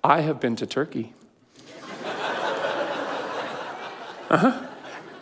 I 0.03 0.22
have 0.22 0.39
been 0.39 0.56
to 0.58 0.65
Turkey. 0.65 1.13
uh-huh. 4.30 4.68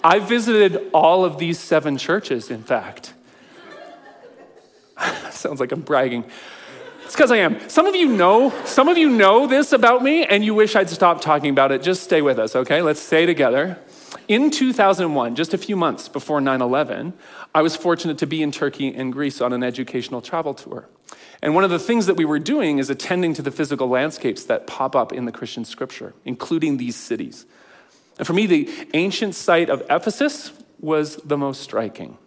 I 0.04 0.20
visited 0.20 0.90
all 0.94 1.26
of 1.26 1.38
these 1.38 1.60
seven 1.60 1.98
churches, 1.98 2.50
in 2.50 2.64
fact. 2.64 3.14
Sounds 5.32 5.60
like 5.60 5.72
I'm 5.72 5.82
bragging. 5.82 6.26
It's 7.04 7.16
because 7.16 7.32
I 7.32 7.38
am. 7.38 7.70
Some 7.70 7.88
of 7.88 7.96
you 7.96 8.08
know, 8.08 8.54
some 8.66 8.88
of 8.88 8.98
you 8.98 9.10
know 9.10 9.48
this 9.48 9.72
about 9.72 10.04
me, 10.04 10.26
and 10.26 10.46
you 10.46 10.54
wish 10.54 10.76
I'd 10.76 10.90
stop 10.90 11.22
talking 11.22 11.50
about 11.50 11.72
it. 11.72 11.82
Just 11.82 12.04
stay 12.04 12.22
with 12.22 12.38
us, 12.38 12.56
okay? 12.56 12.82
Let's 12.82 13.00
stay 13.00 13.26
together. 13.26 13.80
In 14.28 14.52
2001, 14.52 15.36
just 15.36 15.54
a 15.54 15.58
few 15.58 15.76
months 15.76 16.08
before 16.08 16.40
9 16.40 16.62
11, 16.62 17.14
I 17.56 17.64
was 17.64 17.76
fortunate 17.76 18.20
to 18.20 18.28
be 18.28 18.44
in 18.44 18.52
Turkey 18.52 18.94
and 18.94 19.12
Greece 19.12 19.42
on 19.42 19.54
an 19.54 19.64
educational 19.64 20.22
travel 20.22 20.54
tour. 20.54 20.88
And 21.42 21.56
one 21.56 21.64
of 21.64 21.70
the 21.70 21.80
things 21.80 22.06
that 22.06 22.16
we 22.16 22.26
were 22.26 22.38
doing 22.38 22.78
is 22.78 22.90
attending 22.90 23.34
to 23.36 23.42
the 23.42 23.52
physical 23.52 23.88
landscapes 23.88 24.44
that 24.46 24.68
pop 24.68 24.96
up 24.96 25.14
in 25.14 25.26
the 25.26 25.32
Christian 25.32 25.66
scripture, 25.66 26.14
including 26.26 26.78
these 26.78 26.96
cities. 26.96 27.46
And 28.18 28.28
for 28.28 28.34
me, 28.34 28.46
the 28.46 28.70
ancient 28.94 29.34
site 29.34 29.70
of 29.70 29.82
Ephesus 29.90 30.52
was 30.80 31.16
the 31.18 31.38
most 31.38 31.62
striking. 31.62 32.18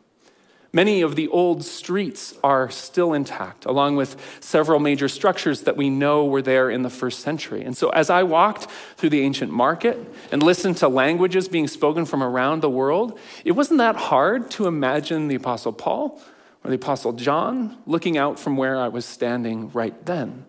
Many 0.74 1.02
of 1.02 1.16
the 1.16 1.28
old 1.28 1.64
streets 1.64 2.34
are 2.42 2.70
still 2.70 3.12
intact, 3.12 3.66
along 3.66 3.96
with 3.96 4.16
several 4.40 4.80
major 4.80 5.06
structures 5.06 5.62
that 5.62 5.76
we 5.76 5.90
know 5.90 6.24
were 6.24 6.40
there 6.40 6.70
in 6.70 6.80
the 6.80 6.88
first 6.88 7.20
century. 7.20 7.62
And 7.62 7.76
so, 7.76 7.90
as 7.90 8.08
I 8.08 8.22
walked 8.22 8.68
through 8.96 9.10
the 9.10 9.20
ancient 9.20 9.52
market 9.52 9.98
and 10.30 10.42
listened 10.42 10.78
to 10.78 10.88
languages 10.88 11.46
being 11.46 11.68
spoken 11.68 12.06
from 12.06 12.22
around 12.22 12.62
the 12.62 12.70
world, 12.70 13.18
it 13.44 13.52
wasn't 13.52 13.78
that 13.78 13.96
hard 13.96 14.50
to 14.52 14.66
imagine 14.66 15.28
the 15.28 15.34
Apostle 15.34 15.74
Paul 15.74 16.18
or 16.64 16.70
the 16.70 16.76
Apostle 16.76 17.12
John 17.12 17.76
looking 17.86 18.16
out 18.16 18.38
from 18.38 18.56
where 18.56 18.80
I 18.80 18.88
was 18.88 19.04
standing 19.04 19.70
right 19.72 20.06
then. 20.06 20.46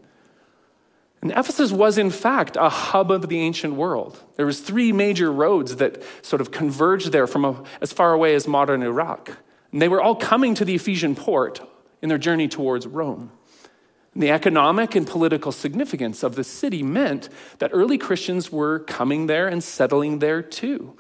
And 1.22 1.32
Ephesus 1.32 1.74
was, 1.74 1.98
in 1.98 2.12
fact, 2.12 2.56
a 2.56 2.70
hub 2.70 3.12
of 3.12 3.28
the 3.28 3.40
ancient 3.40 3.76
world. 3.76 4.22
There 4.38 4.46
was 4.46 4.62
three 4.62 4.94
major 4.94 5.32
roads 5.32 5.78
that 5.78 6.02
sort 6.22 6.42
of 6.42 6.52
converged 6.52 7.12
there 7.12 7.28
from 7.28 7.44
a, 7.44 7.64
as 7.82 7.92
far 7.92 8.14
away 8.14 8.36
as 8.36 8.48
modern 8.48 8.84
Iraq. 8.84 9.38
And 9.74 9.82
they 9.82 9.90
were 9.90 10.02
all 10.02 10.16
coming 10.16 10.56
to 10.56 10.64
the 10.64 10.76
Ephesian 10.76 11.16
port 11.16 11.60
in 12.02 12.08
their 12.08 12.18
journey 12.18 12.48
towards 12.48 12.88
Rome. 12.88 13.32
And 14.14 14.22
the 14.22 14.30
economic 14.30 14.96
and 14.96 15.06
political 15.06 15.52
significance 15.52 16.22
of 16.24 16.36
the 16.36 16.44
city 16.44 16.84
meant 16.84 17.28
that 17.58 17.72
early 17.74 17.98
Christians 17.98 18.52
were 18.52 18.80
coming 18.80 19.26
there 19.28 19.48
and 19.48 19.64
settling 19.64 20.20
there 20.20 20.44
too. 20.44 20.96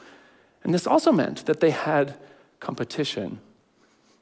And 0.63 0.73
this 0.73 0.87
also 0.87 1.11
meant 1.11 1.45
that 1.45 1.59
they 1.59 1.69
had 1.69 2.17
competition 2.59 3.39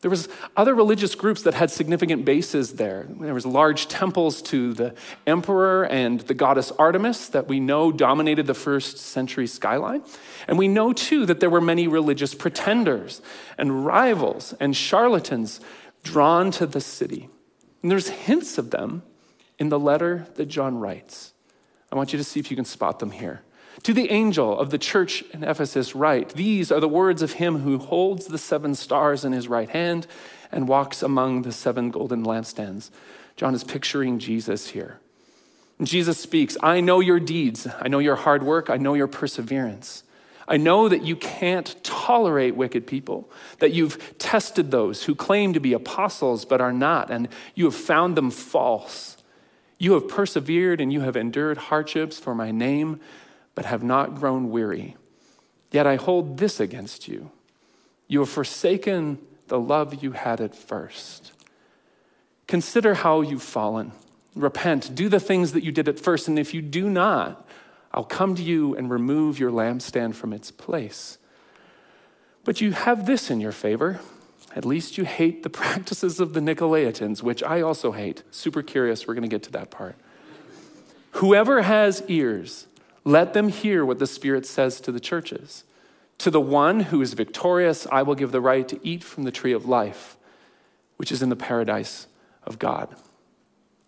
there 0.02 0.10
was 0.10 0.28
other 0.58 0.74
religious 0.74 1.14
groups 1.14 1.44
that 1.44 1.54
had 1.54 1.70
significant 1.70 2.26
bases 2.26 2.74
there. 2.74 3.06
There 3.08 3.36
was 3.36 3.46
large 3.46 3.88
temples 3.88 4.42
to 4.44 4.74
the 4.74 4.96
emperor 5.28 5.84
and 5.86 6.20
the 6.22 6.34
goddess 6.34 6.72
Artemis 6.72 7.30
that 7.30 7.48
we 7.48 7.60
know 7.60 7.92
dominated 7.92 8.48
the 8.48 8.56
first 8.56 8.98
century 8.98 9.46
skyline. 9.46 10.04
And 10.48 10.58
we 10.58 10.68
know 10.68 10.92
too 10.92 11.28
that 11.28 11.40
there 11.40 11.52
were 11.52 11.62
many 11.62 11.88
religious 11.88 12.34
pretenders 12.34 13.22
and 13.60 13.86
rivals 13.86 14.54
and 14.60 14.76
charlatans 14.76 15.62
drawn 16.04 16.50
to 16.52 16.66
the 16.66 16.82
city. 16.82 17.30
And 17.84 17.92
there's 17.92 18.10
hints 18.10 18.58
of 18.58 18.72
them 18.72 19.04
in 19.60 19.70
the 19.70 19.80
letter 19.80 20.26
that 20.36 20.48
John 20.48 20.80
writes. 20.80 21.34
I 21.92 21.96
want 21.96 22.12
you 22.12 22.18
to 22.18 22.24
see 22.24 22.40
if 22.40 22.50
you 22.50 22.56
can 22.56 22.66
spot 22.66 22.98
them 22.98 23.12
here. 23.12 23.44
To 23.84 23.94
the 23.94 24.12
angel 24.12 24.58
of 24.60 24.70
the 24.70 24.78
church 24.78 25.24
in 25.34 25.44
Ephesus, 25.44 25.96
write 25.96 26.30
These 26.30 26.72
are 26.72 26.80
the 26.80 26.88
words 26.88 27.22
of 27.22 27.34
him 27.34 27.60
who 27.60 27.78
holds 27.78 28.28
the 28.28 28.38
seven 28.38 28.76
stars 28.76 29.26
in 29.26 29.32
his 29.32 29.48
right 29.48 29.70
hand 29.70 30.08
and 30.52 30.68
walks 30.68 31.02
among 31.02 31.42
the 31.42 31.52
seven 31.52 31.90
golden 31.90 32.24
lampstands. 32.24 32.92
John 33.36 33.56
is 33.56 33.64
picturing 33.64 34.20
Jesus 34.20 34.70
here. 34.70 35.00
And 35.80 35.88
Jesus 35.88 36.20
speaks 36.20 36.58
I 36.62 36.80
know 36.82 37.00
your 37.00 37.20
deeds, 37.20 37.68
I 37.80 37.88
know 37.88 38.00
your 38.00 38.18
hard 38.18 38.44
work, 38.44 38.70
I 38.70 38.78
know 38.78 38.94
your 38.94 39.08
perseverance. 39.08 40.04
I 40.48 40.58
know 40.58 40.90
that 40.90 41.04
you 41.04 41.16
can't 41.16 41.82
tolerate 41.82 42.56
wicked 42.56 42.86
people, 42.86 43.32
that 43.60 43.72
you've 43.72 44.18
tested 44.18 44.70
those 44.70 45.04
who 45.04 45.16
claim 45.16 45.54
to 45.54 45.60
be 45.60 45.72
apostles 45.72 46.44
but 46.44 46.60
are 46.60 46.74
not, 46.74 47.10
and 47.10 47.30
you 47.56 47.66
have 47.66 47.76
found 47.76 48.18
them 48.18 48.30
false. 48.30 49.18
You 49.78 49.94
have 49.94 50.10
persevered 50.10 50.82
and 50.82 50.92
you 50.92 51.02
have 51.02 51.16
endured 51.16 51.58
hardships 51.58 52.20
for 52.20 52.36
my 52.36 52.52
name 52.52 53.00
but 53.56 53.66
have 53.66 53.84
not 53.84 54.16
grown 54.16 54.50
weary. 54.50 54.96
Yet 55.72 55.88
I 55.88 55.96
hold 55.96 56.38
this 56.38 56.60
against 56.60 57.08
you 57.08 57.32
you 58.12 58.20
have 58.20 58.30
forsaken 58.30 59.20
the 59.48 59.58
love 59.58 60.04
you 60.04 60.12
had 60.12 60.42
at 60.42 60.54
first. 60.54 61.32
Consider 62.46 62.94
how 62.94 63.22
you've 63.22 63.42
fallen. 63.42 63.94
Repent. 64.36 64.94
Do 64.94 65.08
the 65.08 65.22
things 65.22 65.54
that 65.54 65.64
you 65.64 65.72
did 65.72 65.88
at 65.88 65.98
first. 65.98 66.28
And 66.28 66.38
if 66.38 66.54
you 66.54 66.62
do 66.62 66.90
not, 66.90 67.48
I'll 67.94 68.04
come 68.04 68.36
to 68.36 68.44
you 68.44 68.76
and 68.76 68.90
remove 68.90 69.40
your 69.40 69.50
lampstand 69.50 70.16
from 70.16 70.34
its 70.34 70.52
place. 70.52 71.20
But 72.44 72.60
you 72.60 72.74
have 72.74 73.06
this 73.06 73.32
in 73.32 73.40
your 73.40 73.54
favor. 73.54 74.02
At 74.58 74.66
least 74.66 74.98
you 74.98 75.06
hate 75.06 75.44
the 75.44 75.50
practices 75.62 76.20
of 76.20 76.34
the 76.34 76.42
Nicolaitans, 76.42 77.24
which 77.24 77.42
I 77.42 77.62
also 77.62 77.94
hate. 77.94 78.24
Super 78.30 78.62
curious. 78.62 79.08
We're 79.08 79.14
going 79.14 79.30
to 79.30 79.34
get 79.34 79.44
to 79.44 79.52
that 79.54 79.72
part. 79.72 79.96
Whoever 81.12 81.62
has 81.62 82.04
ears, 82.10 82.68
let 83.04 83.34
them 83.34 83.50
hear 83.50 83.86
what 83.86 84.00
the 84.00 84.08
Spirit 84.08 84.46
says 84.46 84.80
to 84.82 84.92
the 84.92 85.00
churches. 85.00 85.64
To 86.20 86.30
the 86.30 86.42
one 86.42 86.82
who 86.82 87.02
is 87.02 87.14
victorious, 87.14 87.88
I 87.92 88.04
will 88.04 88.16
give 88.16 88.32
the 88.32 88.42
right 88.42 88.68
to 88.68 88.80
eat 88.88 89.04
from 89.04 89.24
the 89.24 89.32
tree 89.32 89.54
of 89.54 89.66
life, 89.66 90.18
which 90.98 91.12
is 91.12 91.22
in 91.24 91.30
the 91.30 91.36
paradise 91.36 92.06
of 92.44 92.60
God. 92.60 92.96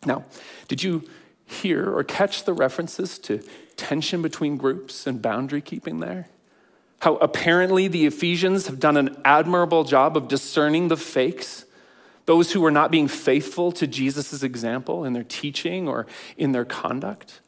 Now, 0.05 0.25
did 0.67 0.81
you 0.81 1.03
hear 1.45 1.95
or 1.95 2.03
catch 2.03 2.45
the 2.45 2.53
references 2.53 3.19
to 3.19 3.43
tension 3.77 4.21
between 4.21 4.57
groups 4.57 5.05
and 5.05 5.21
boundary 5.21 5.61
keeping 5.61 5.99
there? 5.99 6.27
How 7.01 7.17
apparently 7.17 7.87
the 7.87 8.05
Ephesians 8.05 8.67
have 8.67 8.79
done 8.79 8.97
an 8.97 9.17
admirable 9.25 9.83
job 9.83 10.15
of 10.15 10.27
discerning 10.27 10.87
the 10.87 10.97
fakes, 10.97 11.65
those 12.25 12.53
who 12.53 12.61
were 12.61 12.71
not 12.71 12.91
being 12.91 13.07
faithful 13.07 13.71
to 13.73 13.85
Jesus' 13.85 14.41
example 14.41 15.03
in 15.03 15.13
their 15.13 15.25
teaching 15.25 15.87
or 15.87 16.07
in 16.37 16.53
their 16.53 16.65
conduct. 16.65 17.41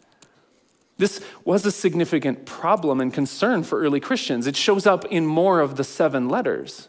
This 0.97 1.21
was 1.43 1.65
a 1.65 1.71
significant 1.71 2.45
problem 2.45 3.01
and 3.01 3.13
concern 3.13 3.63
for 3.63 3.81
early 3.81 3.99
Christians. 3.99 4.47
It 4.47 4.55
shows 4.55 4.87
up 4.87 5.05
in 5.05 5.25
more 5.25 5.59
of 5.59 5.75
the 5.75 5.83
seven 5.83 6.29
letters. 6.29 6.87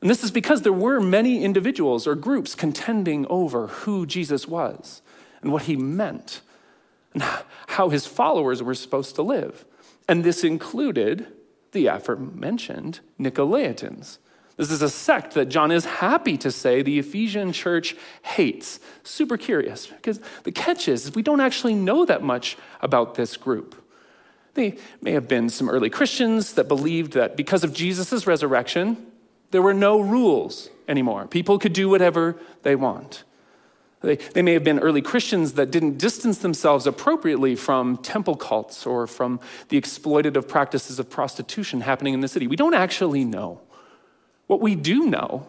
And 0.00 0.08
this 0.08 0.24
is 0.24 0.30
because 0.30 0.62
there 0.62 0.72
were 0.72 1.00
many 1.00 1.44
individuals 1.44 2.06
or 2.06 2.14
groups 2.14 2.54
contending 2.54 3.26
over 3.28 3.66
who 3.66 4.06
Jesus 4.06 4.46
was 4.46 5.02
and 5.42 5.52
what 5.52 5.64
he 5.64 5.76
meant 5.76 6.40
and 7.12 7.22
how 7.68 7.88
his 7.88 8.06
followers 8.06 8.62
were 8.62 8.74
supposed 8.74 9.14
to 9.16 9.22
live. 9.22 9.64
And 10.08 10.24
this 10.24 10.44
included 10.44 11.26
the 11.72 11.86
aforementioned 11.86 13.00
Nicolaitans. 13.20 14.18
This 14.58 14.72
is 14.72 14.82
a 14.82 14.90
sect 14.90 15.34
that 15.34 15.46
John 15.46 15.70
is 15.70 15.84
happy 15.84 16.36
to 16.38 16.50
say 16.50 16.82
the 16.82 16.98
Ephesian 16.98 17.52
church 17.52 17.94
hates. 18.22 18.80
Super 19.04 19.36
curious, 19.36 19.86
because 19.86 20.20
the 20.42 20.50
catch 20.50 20.88
is 20.88 21.14
we 21.14 21.22
don't 21.22 21.40
actually 21.40 21.74
know 21.74 22.04
that 22.04 22.24
much 22.24 22.58
about 22.80 23.14
this 23.14 23.36
group. 23.36 23.80
They 24.54 24.76
may 25.00 25.12
have 25.12 25.28
been 25.28 25.48
some 25.48 25.70
early 25.70 25.88
Christians 25.88 26.54
that 26.54 26.66
believed 26.66 27.12
that 27.12 27.36
because 27.36 27.62
of 27.62 27.72
Jesus' 27.72 28.26
resurrection, 28.26 29.06
there 29.52 29.62
were 29.62 29.74
no 29.74 30.00
rules 30.00 30.70
anymore. 30.88 31.28
People 31.28 31.60
could 31.60 31.72
do 31.72 31.88
whatever 31.88 32.36
they 32.64 32.74
want. 32.74 33.22
They, 34.00 34.16
they 34.16 34.42
may 34.42 34.54
have 34.54 34.64
been 34.64 34.80
early 34.80 35.02
Christians 35.02 35.52
that 35.52 35.70
didn't 35.70 35.98
distance 35.98 36.38
themselves 36.38 36.84
appropriately 36.84 37.54
from 37.54 37.96
temple 37.98 38.34
cults 38.34 38.86
or 38.86 39.06
from 39.06 39.38
the 39.68 39.80
exploitative 39.80 40.48
practices 40.48 40.98
of 40.98 41.08
prostitution 41.08 41.80
happening 41.80 42.14
in 42.14 42.20
the 42.20 42.28
city. 42.28 42.48
We 42.48 42.56
don't 42.56 42.74
actually 42.74 43.24
know. 43.24 43.60
What 44.48 44.60
we 44.60 44.74
do 44.74 45.06
know 45.06 45.46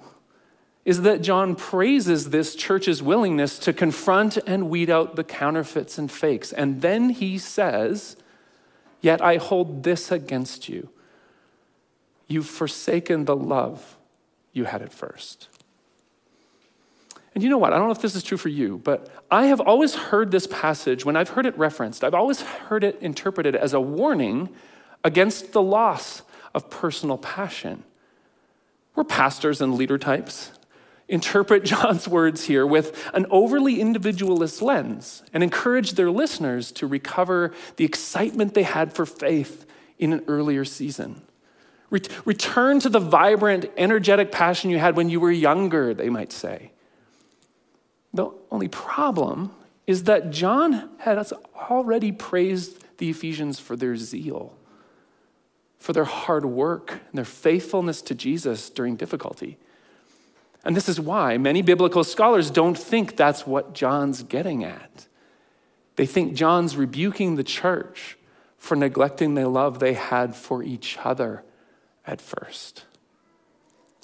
is 0.86 1.02
that 1.02 1.22
John 1.22 1.56
praises 1.56 2.30
this 2.30 2.56
church's 2.56 3.02
willingness 3.02 3.58
to 3.60 3.74
confront 3.74 4.38
and 4.38 4.70
weed 4.70 4.90
out 4.90 5.16
the 5.16 5.24
counterfeits 5.24 5.98
and 5.98 6.12
fakes. 6.12 6.54
And 6.54 6.82
then 6.82 7.10
he 7.10 7.38
says, 7.38 8.16
Yet 9.02 9.22
I 9.22 9.38
hold 9.38 9.84
this 9.84 10.12
against 10.12 10.68
you. 10.68 10.90
You've 12.28 12.48
forsaken 12.48 13.26
the 13.26 13.36
love 13.36 13.98
you 14.52 14.66
had 14.66 14.82
at 14.82 14.92
first. 14.92 15.48
And 17.34 17.44
you 17.44 17.50
know 17.50 17.58
what? 17.58 17.72
I 17.72 17.78
don't 17.78 17.88
know 17.88 17.94
if 17.94 18.02
this 18.02 18.16
is 18.16 18.24
true 18.24 18.38
for 18.38 18.50
you, 18.50 18.80
but 18.84 19.10
I 19.32 19.46
have 19.46 19.62
always 19.62 19.96
heard 19.96 20.32
this 20.32 20.48
passage, 20.48 21.06
when 21.06 21.16
I've 21.16 21.30
heard 21.30 21.46
it 21.46 21.58
referenced, 21.58 22.04
I've 22.04 22.14
always 22.14 22.42
heard 22.42 22.84
it 22.84 22.98
interpreted 23.02 23.56
as 23.56 23.74
a 23.74 23.80
warning 23.80 24.50
against 25.04 25.54
the 25.54 25.62
loss 25.62 26.24
of 26.54 26.70
personal 26.70 27.18
passion. 27.18 27.84
We're 29.00 29.06
pastors 29.06 29.62
and 29.62 29.76
leader 29.76 29.98
types. 29.98 30.52
Interpret 31.08 31.64
John's 31.64 32.06
words 32.06 32.44
here 32.48 32.68
with 32.68 33.10
an 33.14 33.26
overly 33.32 33.80
individualist 33.80 34.62
lens 34.62 35.24
and 35.34 35.42
encourage 35.42 35.94
their 35.94 36.12
listeners 36.12 36.74
to 36.74 36.86
recover 36.86 37.54
the 37.78 37.86
excitement 37.86 38.56
they 38.56 38.64
had 38.64 38.92
for 38.92 39.06
faith 39.06 39.66
in 40.00 40.12
an 40.12 40.26
earlier 40.28 40.66
season. 40.66 41.22
Return 42.26 42.82
to 42.82 42.90
the 42.90 43.00
vibrant, 43.00 43.72
energetic 43.78 44.34
passion 44.34 44.70
you 44.70 44.80
had 44.80 44.98
when 44.98 45.10
you 45.10 45.22
were 45.22 45.32
younger, 45.32 45.94
they 45.94 46.10
might 46.10 46.34
say. 46.34 46.74
The 48.14 48.30
only 48.52 48.68
problem 48.68 49.52
is 49.88 50.04
that 50.04 50.30
John 50.30 50.90
has 50.98 51.32
already 51.56 52.12
praised 52.12 52.84
the 52.98 53.10
Ephesians 53.10 53.62
for 53.62 53.78
their 53.78 53.96
zeal 53.96 54.59
for 55.80 55.94
their 55.94 56.04
hard 56.04 56.46
work 56.46 56.92
and 56.92 57.14
their 57.14 57.26
faithfulness 57.26 58.02
to 58.04 58.14
Jesus 58.14 58.70
during 58.70 58.96
difficulty. 58.96 59.58
And 60.66 60.76
this 60.76 60.90
is 60.90 61.00
why 61.00 61.38
many 61.38 61.62
biblical 61.62 62.04
scholars 62.04 62.52
don't 62.52 62.78
think 62.78 63.16
that's 63.16 63.48
what 63.48 63.74
John's 63.74 64.24
getting 64.24 64.64
at. 64.64 65.08
They 65.96 66.06
think 66.06 66.34
John's 66.34 66.76
rebuking 66.76 67.36
the 67.36 67.44
church 67.44 68.18
for 68.58 68.76
neglecting 68.76 69.36
the 69.36 69.48
love 69.48 69.80
they 69.80 69.94
had 69.94 70.36
for 70.36 70.62
each 70.62 70.98
other 71.04 71.44
at 72.06 72.20
first. 72.20 72.84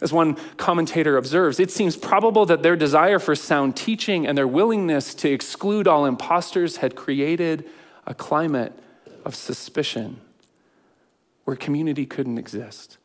As 0.02 0.12
one 0.12 0.36
commentator 0.58 1.18
observes, 1.18 1.60
it 1.60 1.72
seems 1.72 1.96
probable 1.96 2.46
that 2.46 2.64
their 2.64 2.76
desire 2.76 3.20
for 3.20 3.36
sound 3.36 3.76
teaching 3.76 4.28
and 4.28 4.38
their 4.38 4.48
willingness 4.48 5.14
to 5.16 5.30
exclude 5.30 5.88
all 5.88 6.06
impostors 6.06 6.78
had 6.78 6.96
created 6.96 7.70
a 8.06 8.14
climate 8.14 8.74
of 9.26 9.36
suspicion 9.36 10.22
where 11.46 11.56
community 11.56 12.06
couldn't 12.06 12.38
exist. 12.38 12.98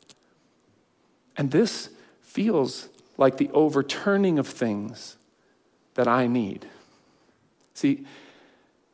And 1.36 1.50
this 1.50 1.90
feels 2.20 2.88
like 3.16 3.36
the 3.36 3.50
overturning 3.52 4.38
of 4.38 4.46
things 4.46 5.16
that 5.94 6.08
I 6.08 6.26
need. 6.26 6.66
See, 7.74 8.04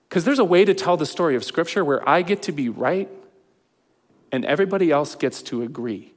because 0.09 0.25
there's 0.25 0.39
a 0.39 0.45
way 0.45 0.65
to 0.65 0.75
tell 0.75 0.97
the 0.97 1.07
story 1.07 1.37
of 1.37 1.45
Scripture 1.45 1.85
where 1.85 2.07
I 2.09 2.23
get 2.23 2.43
to 2.43 2.53
be 2.53 2.69
right 2.69 3.09
and 4.33 4.45
everybody 4.45 4.91
else 4.91 5.15
gets 5.15 5.43
to 5.43 5.63
agree. 5.63 6.13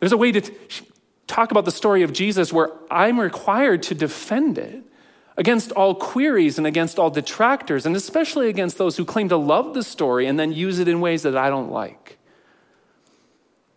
There's 0.00 0.12
a 0.12 0.16
way 0.16 0.32
to 0.32 0.40
t- 0.40 0.86
talk 1.26 1.50
about 1.50 1.64
the 1.64 1.70
story 1.70 2.02
of 2.02 2.12
Jesus 2.12 2.52
where 2.52 2.70
I'm 2.90 3.18
required 3.18 3.82
to 3.84 3.94
defend 3.94 4.58
it 4.58 4.82
against 5.38 5.70
all 5.72 5.94
queries 5.94 6.58
and 6.58 6.66
against 6.66 6.98
all 6.98 7.10
detractors, 7.10 7.86
and 7.86 7.94
especially 7.94 8.48
against 8.48 8.76
those 8.76 8.96
who 8.96 9.04
claim 9.04 9.28
to 9.28 9.36
love 9.36 9.72
the 9.72 9.84
story 9.84 10.26
and 10.26 10.38
then 10.38 10.52
use 10.52 10.80
it 10.80 10.88
in 10.88 11.00
ways 11.00 11.22
that 11.22 11.36
I 11.36 11.48
don't 11.48 11.70
like. 11.70 12.18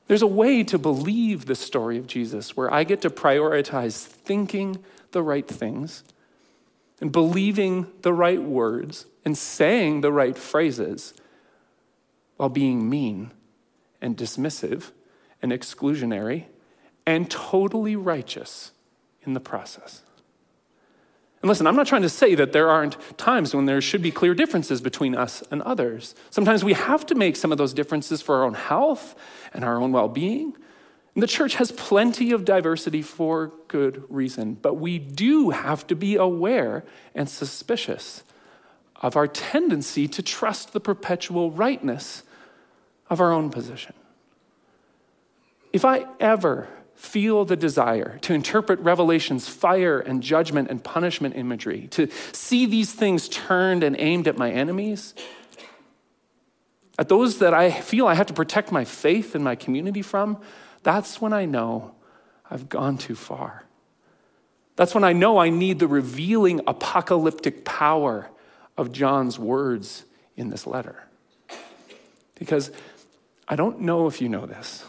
There's 0.07 0.23
a 0.23 0.27
way 0.27 0.63
to 0.63 0.79
believe 0.79 1.45
the 1.45 1.55
story 1.55 1.99
of 1.99 2.07
Jesus 2.07 2.57
where 2.57 2.73
I 2.73 2.83
get 2.83 3.01
to 3.01 3.11
prioritize 3.11 4.03
thinking 4.03 4.83
the 5.11 5.21
right 5.21 5.47
things 5.47 6.03
and 6.99 7.11
believing 7.11 7.87
the 8.01 8.11
right 8.11 8.41
words 8.41 9.05
and 9.23 9.37
saying 9.37 10.01
the 10.01 10.11
right 10.11 10.37
phrases 10.37 11.13
while 12.37 12.49
being 12.49 12.89
mean 12.89 13.31
and 14.01 14.17
dismissive 14.17 14.91
and 15.43 15.51
exclusionary 15.51 16.45
and 17.05 17.29
totally 17.29 17.95
righteous 17.95 18.71
in 19.21 19.33
the 19.33 19.39
process. 19.39 20.01
And 21.41 21.49
listen, 21.49 21.65
I'm 21.65 21.75
not 21.75 21.87
trying 21.87 22.03
to 22.03 22.09
say 22.09 22.35
that 22.35 22.53
there 22.53 22.69
aren't 22.69 22.97
times 23.17 23.55
when 23.55 23.65
there 23.65 23.81
should 23.81 24.01
be 24.01 24.11
clear 24.11 24.35
differences 24.35 24.79
between 24.79 25.15
us 25.15 25.43
and 25.49 25.61
others. 25.63 26.13
Sometimes 26.29 26.63
we 26.63 26.73
have 26.73 27.05
to 27.07 27.15
make 27.15 27.35
some 27.35 27.51
of 27.51 27.57
those 27.57 27.73
differences 27.73 28.21
for 28.21 28.35
our 28.35 28.43
own 28.43 28.53
health 28.53 29.15
and 29.53 29.65
our 29.65 29.81
own 29.81 29.91
well 29.91 30.07
being. 30.07 30.55
And 31.15 31.23
the 31.23 31.27
church 31.27 31.55
has 31.55 31.71
plenty 31.71 32.31
of 32.31 32.45
diversity 32.45 33.01
for 33.01 33.51
good 33.67 34.03
reason, 34.07 34.53
but 34.53 34.75
we 34.75 34.99
do 34.99 35.49
have 35.49 35.85
to 35.87 35.95
be 35.95 36.15
aware 36.15 36.83
and 37.15 37.27
suspicious 37.27 38.23
of 39.01 39.17
our 39.17 39.27
tendency 39.27 40.07
to 40.07 40.21
trust 40.21 40.73
the 40.73 40.79
perpetual 40.79 41.51
rightness 41.51 42.23
of 43.09 43.19
our 43.19 43.33
own 43.33 43.49
position. 43.49 43.93
If 45.73 45.83
I 45.85 46.05
ever 46.19 46.69
feel 47.01 47.45
the 47.45 47.55
desire 47.55 48.19
to 48.19 48.31
interpret 48.31 48.79
Revelation's 48.79 49.47
fire 49.47 49.99
and 49.99 50.21
judgment 50.21 50.69
and 50.69 50.83
punishment 50.83 51.35
imagery, 51.35 51.87
to 51.87 52.07
see 52.31 52.67
these 52.67 52.93
things 52.93 53.27
turned 53.27 53.83
and 53.83 53.95
aimed 53.97 54.27
at 54.27 54.37
my 54.37 54.51
enemies, 54.51 55.15
at 56.99 57.09
those 57.09 57.39
that 57.39 57.55
I 57.55 57.71
feel 57.71 58.05
I 58.05 58.13
have 58.13 58.27
to 58.27 58.33
protect 58.33 58.71
my 58.71 58.85
faith 58.85 59.33
and 59.33 59.43
my 59.43 59.55
community 59.55 60.03
from, 60.03 60.37
that's 60.83 61.19
when 61.19 61.33
I 61.33 61.45
know 61.45 61.95
I've 62.51 62.69
gone 62.69 62.99
too 62.99 63.15
far. 63.15 63.63
That's 64.75 64.93
when 64.93 65.03
I 65.03 65.13
know 65.13 65.39
I 65.39 65.49
need 65.49 65.79
the 65.79 65.87
revealing 65.87 66.61
apocalyptic 66.67 67.65
power 67.65 68.29
of 68.77 68.91
John's 68.91 69.39
words 69.39 70.05
in 70.37 70.51
this 70.51 70.67
letter. 70.67 71.03
Because 72.35 72.71
I 73.47 73.55
don't 73.55 73.81
know 73.81 74.05
if 74.05 74.21
you 74.21 74.29
know 74.29 74.45
this, 74.45 74.85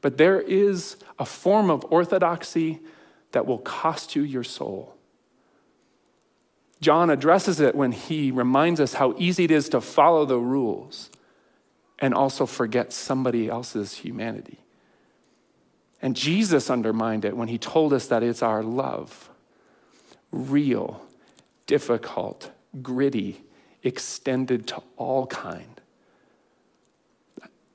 but 0.00 0.16
there 0.18 0.40
is 0.40 0.96
a 1.18 1.24
form 1.24 1.70
of 1.70 1.84
orthodoxy 1.90 2.80
that 3.32 3.46
will 3.46 3.58
cost 3.58 4.16
you 4.16 4.22
your 4.22 4.44
soul. 4.44 4.94
John 6.80 7.10
addresses 7.10 7.60
it 7.60 7.74
when 7.74 7.92
he 7.92 8.30
reminds 8.30 8.80
us 8.80 8.94
how 8.94 9.14
easy 9.18 9.44
it 9.44 9.50
is 9.50 9.68
to 9.70 9.80
follow 9.80 10.24
the 10.24 10.38
rules 10.38 11.10
and 11.98 12.12
also 12.12 12.44
forget 12.46 12.92
somebody 12.92 13.48
else's 13.48 13.94
humanity. 13.94 14.60
And 16.02 16.14
Jesus 16.14 16.68
undermined 16.68 17.24
it 17.24 17.36
when 17.36 17.48
he 17.48 17.58
told 17.58 17.92
us 17.92 18.06
that 18.08 18.22
it's 18.22 18.42
our 18.42 18.62
love, 18.62 19.30
real, 20.30 21.04
difficult, 21.66 22.50
gritty, 22.82 23.42
extended 23.82 24.66
to 24.68 24.82
all 24.96 25.26
kind. 25.26 25.80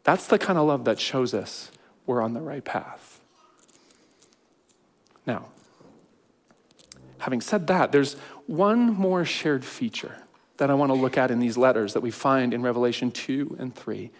That's 0.04 0.28
the 0.28 0.38
kind 0.40 0.60
of 0.60 0.68
love 0.68 0.86
that 0.86 1.00
shows 1.00 1.34
us 1.34 1.72
we're 2.06 2.22
on 2.22 2.34
the 2.34 2.42
right 2.42 2.64
path. 2.64 3.20
Now, 5.26 5.46
having 7.20 7.42
said 7.42 7.68
that, 7.68 7.92
there's 7.92 8.16
one 8.48 8.94
more 8.94 9.24
shared 9.26 9.64
feature 9.64 10.16
that 10.58 10.70
I 10.70 10.74
want 10.74 10.90
to 10.90 10.94
look 10.94 11.18
at 11.18 11.32
in 11.32 11.40
these 11.40 11.58
letters 11.58 11.94
that 11.94 12.02
we 12.02 12.12
find 12.12 12.54
in 12.54 12.62
Revelation 12.62 13.12
2 13.12 13.58
and 13.60 13.76
3. 13.76 14.12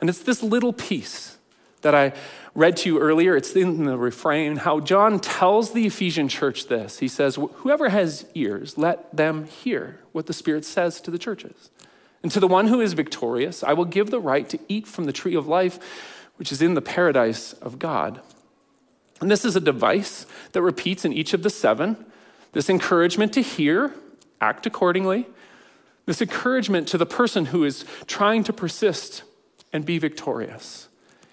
And 0.00 0.08
it's 0.08 0.20
this 0.20 0.42
little 0.42 0.72
piece 0.72 1.36
that 1.82 1.94
I 1.94 2.12
read 2.54 2.76
to 2.78 2.88
you 2.88 2.98
earlier. 2.98 3.36
It's 3.36 3.52
in 3.52 3.84
the 3.84 3.96
refrain 3.96 4.56
how 4.56 4.80
John 4.80 5.18
tells 5.20 5.72
the 5.72 5.86
Ephesian 5.86 6.28
church 6.28 6.68
this. 6.68 6.98
He 6.98 7.08
says, 7.08 7.36
Whoever 7.36 7.88
has 7.88 8.26
ears, 8.34 8.76
let 8.78 9.14
them 9.14 9.44
hear 9.44 9.98
what 10.12 10.26
the 10.26 10.32
Spirit 10.32 10.64
says 10.64 11.00
to 11.02 11.10
the 11.10 11.18
churches. 11.18 11.70
And 12.22 12.30
to 12.32 12.40
the 12.40 12.48
one 12.48 12.66
who 12.66 12.80
is 12.80 12.92
victorious, 12.92 13.62
I 13.64 13.72
will 13.72 13.86
give 13.86 14.10
the 14.10 14.20
right 14.20 14.48
to 14.50 14.58
eat 14.68 14.86
from 14.86 15.04
the 15.04 15.12
tree 15.12 15.34
of 15.34 15.46
life, 15.46 15.78
which 16.40 16.50
is 16.50 16.62
in 16.62 16.72
the 16.72 16.80
paradise 16.80 17.52
of 17.52 17.78
God. 17.78 18.22
And 19.20 19.30
this 19.30 19.44
is 19.44 19.56
a 19.56 19.60
device 19.60 20.24
that 20.52 20.62
repeats 20.62 21.04
in 21.04 21.12
each 21.12 21.34
of 21.34 21.42
the 21.42 21.50
seven 21.50 22.02
this 22.52 22.70
encouragement 22.70 23.34
to 23.34 23.42
hear, 23.42 23.94
act 24.40 24.64
accordingly, 24.64 25.28
this 26.06 26.22
encouragement 26.22 26.88
to 26.88 26.96
the 26.96 27.04
person 27.04 27.44
who 27.44 27.62
is 27.62 27.84
trying 28.06 28.42
to 28.44 28.54
persist 28.54 29.22
and 29.70 29.84
be 29.84 29.98
victorious. 29.98 30.88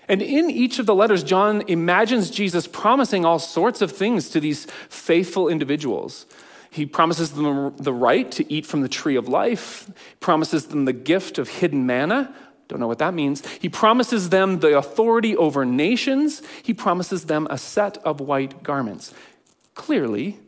And 0.10 0.22
in 0.22 0.52
each 0.52 0.78
of 0.78 0.86
the 0.86 0.94
letters, 0.94 1.24
John 1.24 1.64
imagines 1.70 2.30
Jesus 2.30 2.68
promising 2.68 3.24
all 3.24 3.40
sorts 3.40 3.82
of 3.82 3.94
things 3.94 4.30
to 4.32 4.42
these 4.42 4.66
faithful 4.90 5.48
individuals. 5.48 6.26
He 6.70 6.86
promises 6.86 7.32
them 7.32 7.78
the 7.78 7.94
right 7.94 8.30
to 8.34 8.54
eat 8.54 8.66
from 8.66 8.82
the 8.82 8.90
tree 8.90 9.16
of 9.16 9.30
life, 9.30 9.90
promises 10.20 10.68
them 10.68 10.84
the 10.84 10.92
gift 10.92 11.38
of 11.38 11.48
hidden 11.48 11.86
manna. 11.86 12.36
Don't 12.68 12.80
know 12.80 12.88
what 12.88 13.00
that 13.00 13.14
means. 13.14 13.46
He 13.58 13.70
promises 13.70 14.30
them 14.30 14.60
the 14.60 14.78
authority 14.78 15.36
over 15.36 15.66
nations. 15.66 16.42
He 16.64 16.74
promises 16.74 17.26
them 17.26 17.48
a 17.50 17.58
set 17.58 17.98
of 18.00 18.20
white 18.20 18.62
garments. 18.64 19.14
Clearly, 19.74 20.40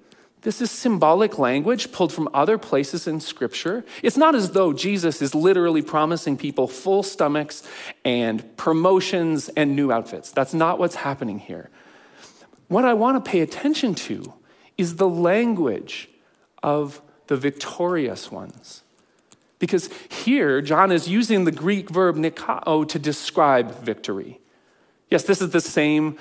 this 0.41 0.61
is 0.61 0.71
symbolic 0.71 1.37
language 1.37 1.91
pulled 1.91 2.13
from 2.13 2.29
other 2.33 2.57
places 2.57 3.07
in 3.07 3.19
Scripture. 3.19 3.83
It's 4.01 4.15
not 4.17 4.35
as 4.35 4.51
though 4.51 4.71
Jesus 4.71 5.21
is 5.21 5.35
literally 5.35 5.81
promising 5.81 6.37
people 6.37 6.67
full 6.67 7.03
stomachs 7.03 7.63
and 8.05 8.55
promotions 8.55 9.49
and 9.49 9.75
new 9.75 9.91
outfits. 9.91 10.31
That's 10.31 10.53
not 10.53 10.79
what's 10.79 10.95
happening 10.95 11.39
here. 11.39 11.69
What 12.69 12.85
I 12.85 12.93
want 12.93 13.23
to 13.23 13.29
pay 13.29 13.41
attention 13.41 13.95
to 13.95 14.33
is 14.77 14.95
the 14.95 15.09
language 15.09 16.09
of 16.63 17.01
the 17.27 17.35
victorious 17.35 18.31
ones. 18.31 18.83
Because 19.59 19.89
here, 20.09 20.61
John 20.61 20.91
is 20.91 21.07
using 21.07 21.43
the 21.43 21.51
Greek 21.51 21.89
verb 21.89 22.15
nikao 22.15 22.87
to 22.87 22.97
describe 22.97 23.75
victory. 23.75 24.39
Yes, 25.09 25.23
this 25.23 25.41
is 25.41 25.49
the 25.49 25.61
same 25.61 26.17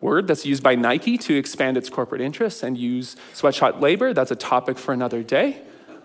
word 0.00 0.26
that's 0.26 0.44
used 0.44 0.62
by 0.62 0.74
Nike 0.74 1.18
to 1.18 1.36
expand 1.36 1.76
its 1.76 1.88
corporate 1.88 2.20
interests 2.20 2.62
and 2.62 2.76
use 2.76 3.16
sweatshop 3.34 3.80
labor. 3.80 4.12
That's 4.12 4.30
a 4.30 4.36
topic 4.36 4.78
for 4.78 4.92
another 4.92 5.22
day, 5.22 5.60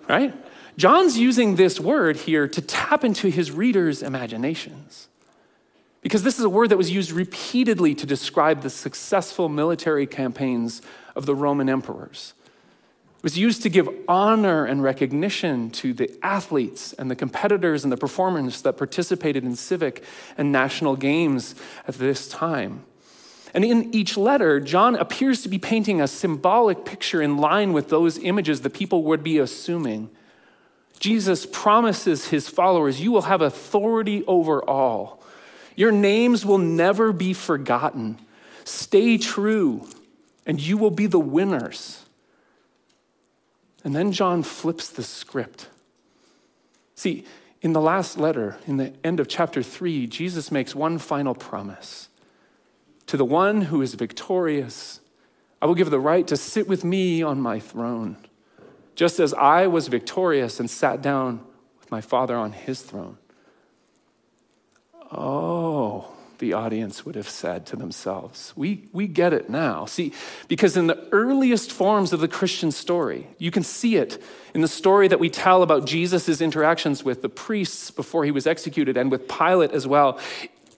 right? 0.08 0.34
John's 0.78 1.18
using 1.18 1.56
this 1.56 1.80
word 1.80 2.18
here 2.18 2.48
to 2.48 2.62
tap 2.62 3.04
into 3.04 3.30
his 3.30 3.52
readers' 3.52 4.02
imaginations. 4.02 5.08
Because 6.02 6.24
this 6.24 6.38
is 6.38 6.44
a 6.44 6.50
word 6.50 6.70
that 6.70 6.78
was 6.78 6.92
used 6.92 7.12
repeatedly 7.12 7.96
to 7.96 8.06
describe 8.06 8.62
the 8.62 8.70
successful 8.70 9.48
military 9.48 10.06
campaigns 10.06 10.82
of 11.16 11.26
the 11.26 11.36
Roman 11.36 11.70
emperors. 11.70 12.34
It 13.24 13.28
was 13.28 13.38
used 13.38 13.62
to 13.62 13.70
give 13.70 13.88
honor 14.06 14.66
and 14.66 14.84
recognition 14.84 15.70
to 15.70 15.94
the 15.94 16.14
athletes 16.22 16.92
and 16.92 17.10
the 17.10 17.16
competitors 17.16 17.86
and 17.86 17.94
the 17.94 17.96
performers 17.96 18.64
that 18.64 18.76
participated 18.76 19.46
in 19.46 19.56
civic 19.56 20.04
and 20.38 20.52
national 20.52 20.98
games 20.98 21.56
at 21.88 21.96
this 21.96 22.28
time. 22.28 22.84
And 23.54 23.64
in 23.64 23.96
each 23.96 24.18
letter, 24.18 24.60
John 24.60 24.98
appears 24.98 25.42
to 25.44 25.48
be 25.48 25.58
painting 25.58 26.02
a 26.02 26.08
symbolic 26.10 26.84
picture 26.84 27.22
in 27.22 27.38
line 27.38 27.72
with 27.72 27.88
those 27.88 28.18
images 28.18 28.60
that 28.60 28.72
people 28.72 29.04
would 29.04 29.24
be 29.24 29.38
assuming. 29.38 30.10
Jesus 31.00 31.46
promises 31.50 32.28
his 32.28 32.50
followers, 32.50 33.00
You 33.00 33.14
will 33.14 33.22
have 33.22 33.42
authority 33.42 34.26
over 34.28 34.62
all. 34.70 35.24
Your 35.78 35.94
names 35.94 36.46
will 36.46 36.58
never 36.58 37.14
be 37.14 37.32
forgotten. 37.32 38.20
Stay 38.66 39.18
true, 39.18 39.88
and 40.46 40.60
you 40.60 40.76
will 40.76 40.92
be 40.92 41.06
the 41.06 41.22
winners. 41.22 42.03
And 43.84 43.96
then 43.96 44.12
John 44.12 44.44
flips 44.44 44.90
the 44.90 45.04
script. 45.04 45.68
See, 46.96 47.26
in 47.62 47.74
the 47.74 47.82
last 47.82 48.18
letter, 48.18 48.58
in 48.68 48.78
the 48.78 48.94
end 49.04 49.20
of 49.20 49.28
chapter 49.28 49.64
3, 49.64 50.08
Jesus 50.08 50.52
makes 50.52 50.76
one 50.76 50.98
final 50.98 51.36
promise. 51.36 52.10
To 53.08 53.18
the 53.18 53.26
one 53.26 53.64
who 53.64 53.82
is 53.82 53.94
victorious, 53.96 55.00
I 55.62 55.66
will 55.66 55.76
give 55.76 55.90
the 55.90 56.00
right 56.00 56.28
to 56.28 56.38
sit 56.38 56.68
with 56.68 56.84
me 56.84 57.24
on 57.24 57.42
my 57.42 57.60
throne, 57.60 58.18
just 58.96 59.20
as 59.20 59.34
I 59.34 59.68
was 59.68 59.88
victorious 59.88 60.60
and 60.60 60.70
sat 60.70 61.02
down 61.02 61.42
with 61.80 61.90
my 61.92 62.02
Father 62.02 62.36
on 62.36 62.52
his 62.52 62.82
throne. 62.82 63.18
Oh, 65.12 65.73
the 66.40 66.54
audience 66.54 67.06
would 67.06 67.16
have 67.16 67.30
said 67.30 67.66
to 67.68 67.76
themselves. 67.76 68.54
We, 68.56 68.88
we 68.92 69.08
get 69.08 69.34
it 69.34 69.50
now. 69.50 69.86
See, 69.86 70.14
because 70.48 70.78
in 70.78 70.88
the 70.88 71.08
earliest 71.12 71.72
forms 71.72 72.14
of 72.14 72.20
the 72.20 72.28
Christian 72.28 72.72
story, 72.72 73.28
you 73.38 73.52
can 73.52 73.64
see 73.64 73.96
it 73.96 74.22
in 74.54 74.62
the 74.62 74.68
story 74.68 75.08
that 75.08 75.20
we 75.20 75.30
tell 75.30 75.64
about 75.64 75.86
Jesus' 75.86 76.42
interactions 76.42 77.04
with 77.04 77.22
the 77.22 77.30
priests 77.30 77.92
before 77.92 78.26
he 78.26 78.32
was 78.32 78.48
executed 78.48 78.98
and 78.98 79.12
with 79.12 79.28
Pilate 79.28 79.72
as 79.72 79.88
well. 79.88 80.20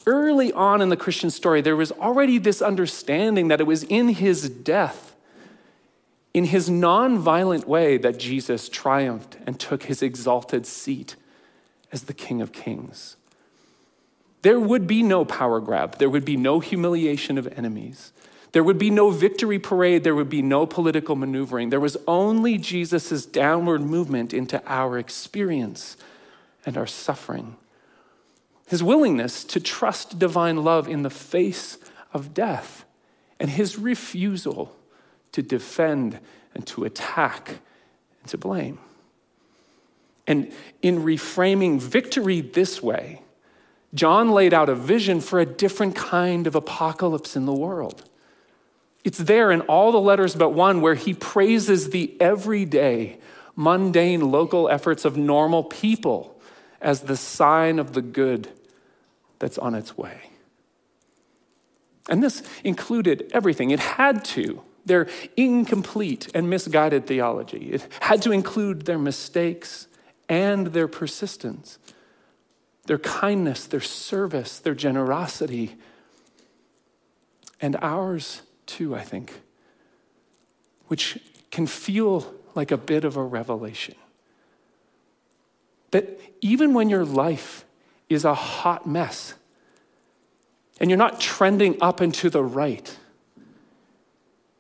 Early 0.06 0.54
on 0.54 0.82
in 0.82 0.90
the 0.90 0.98
Christian 0.98 1.30
story, 1.30 1.62
there 1.62 1.76
was 1.76 1.92
already 1.92 2.38
this 2.38 2.62
understanding 2.62 3.48
that 3.48 3.60
it 3.60 3.66
was 3.66 3.84
in 3.84 4.10
his 4.10 4.50
death, 4.50 5.16
in 6.34 6.46
his 6.46 6.70
non-violent 6.70 7.68
way, 7.68 7.98
that 7.98 8.20
Jesus 8.20 8.70
triumphed 8.70 9.38
and 9.48 9.60
took 9.60 9.84
his 9.84 10.04
exalted 10.04 10.66
seat 10.66 11.16
as 11.92 12.04
the 12.04 12.14
King 12.14 12.42
of 12.42 12.52
Kings. 12.52 13.16
There 14.46 14.60
would 14.60 14.86
be 14.86 15.02
no 15.02 15.26
power 15.26 15.60
grab, 15.60 15.98
there 15.98 16.08
would 16.08 16.24
be 16.24 16.38
no 16.38 16.60
humiliation 16.60 17.40
of 17.40 17.52
enemies. 17.58 18.12
There 18.52 18.64
would 18.64 18.78
be 18.78 18.92
no 18.92 19.10
victory 19.10 19.58
parade. 19.58 20.04
There 20.04 20.14
would 20.14 20.30
be 20.30 20.44
no 20.44 20.68
political 20.68 21.16
maneuvering. 21.16 21.72
There 21.72 21.80
was 21.80 21.98
only 22.08 22.60
Jesus' 22.60 23.26
downward 23.26 23.82
movement 23.82 24.36
into 24.36 24.62
our 24.68 25.00
experience 25.00 25.98
and 26.64 26.78
our 26.78 26.86
suffering. 26.86 27.56
His 28.68 28.84
willingness 28.84 29.44
to 29.46 29.60
trust 29.60 30.20
divine 30.20 30.64
love 30.64 30.88
in 30.88 31.02
the 31.02 31.10
face 31.10 31.80
of 32.14 32.36
death, 32.36 32.86
and 33.40 33.50
his 33.50 33.80
refusal 33.80 34.76
to 35.32 35.42
defend 35.42 36.20
and 36.54 36.68
to 36.68 36.84
attack 36.84 37.62
and 38.22 38.30
to 38.30 38.38
blame. 38.38 38.78
And 40.28 40.54
in 40.84 41.04
reframing 41.04 41.80
victory 41.80 42.42
this 42.42 42.84
way, 42.84 43.24
John 43.96 44.30
laid 44.30 44.54
out 44.54 44.68
a 44.68 44.76
vision 44.76 45.22
for 45.22 45.40
a 45.40 45.46
different 45.46 45.96
kind 45.96 46.48
of 46.48 46.54
apocalypse 46.54 47.36
in 47.36 47.46
the 47.46 47.54
world. 47.54 48.04
It's 49.06 49.18
there 49.18 49.52
in 49.52 49.62
all 49.62 49.92
the 49.92 50.00
letters 50.00 50.36
but 50.36 50.50
one 50.50 50.82
where 50.82 50.96
he 50.96 51.14
praises 51.14 51.90
the 51.90 52.16
everyday, 52.20 53.20
mundane 53.56 54.32
local 54.32 54.70
efforts 54.70 55.06
of 55.06 55.16
normal 55.16 55.64
people 55.64 56.38
as 56.82 57.02
the 57.02 57.16
sign 57.16 57.80
of 57.80 57.94
the 57.94 58.02
good 58.02 58.50
that's 59.40 59.58
on 59.58 59.74
its 59.74 59.98
way. 59.98 60.20
And 62.10 62.22
this 62.22 62.44
included 62.64 63.32
everything. 63.34 63.72
It 63.72 63.80
had 63.80 64.26
to. 64.26 64.62
Their 64.86 65.08
incomplete 65.36 66.30
and 66.36 66.48
misguided 66.48 67.08
theology. 67.08 67.72
It 67.72 67.88
had 68.02 68.22
to 68.22 68.32
include 68.32 68.86
their 68.86 69.00
mistakes 69.00 69.88
and 70.30 70.68
their 70.68 70.88
persistence 70.88 71.80
their 72.86 73.00
kindness, 73.00 73.66
their 73.66 73.82
service, 73.82 74.60
their 74.60 74.76
generosity, 74.76 75.76
and 77.60 77.76
ours 77.82 78.42
too, 78.66 78.96
I 78.96 79.02
think, 79.02 79.42
which 80.88 81.20
can 81.52 81.68
feel 81.68 82.34
like 82.54 82.72
a 82.72 82.78
bit 82.78 83.04
of 83.04 83.18
a 83.18 83.24
revelation. 83.24 83.96
That 85.92 86.20
even 86.42 86.74
when 86.74 86.90
your 86.90 87.06
life 87.06 87.66
is 88.10 88.26
a 88.26 88.34
hot 88.34 88.86
mess 88.86 89.34
and 90.80 90.90
you're 90.90 90.98
not 90.98 91.20
trending 91.20 91.78
up 91.82 92.02
and 92.02 92.14
to 92.16 92.30
the 92.30 92.44
right, 92.44 92.98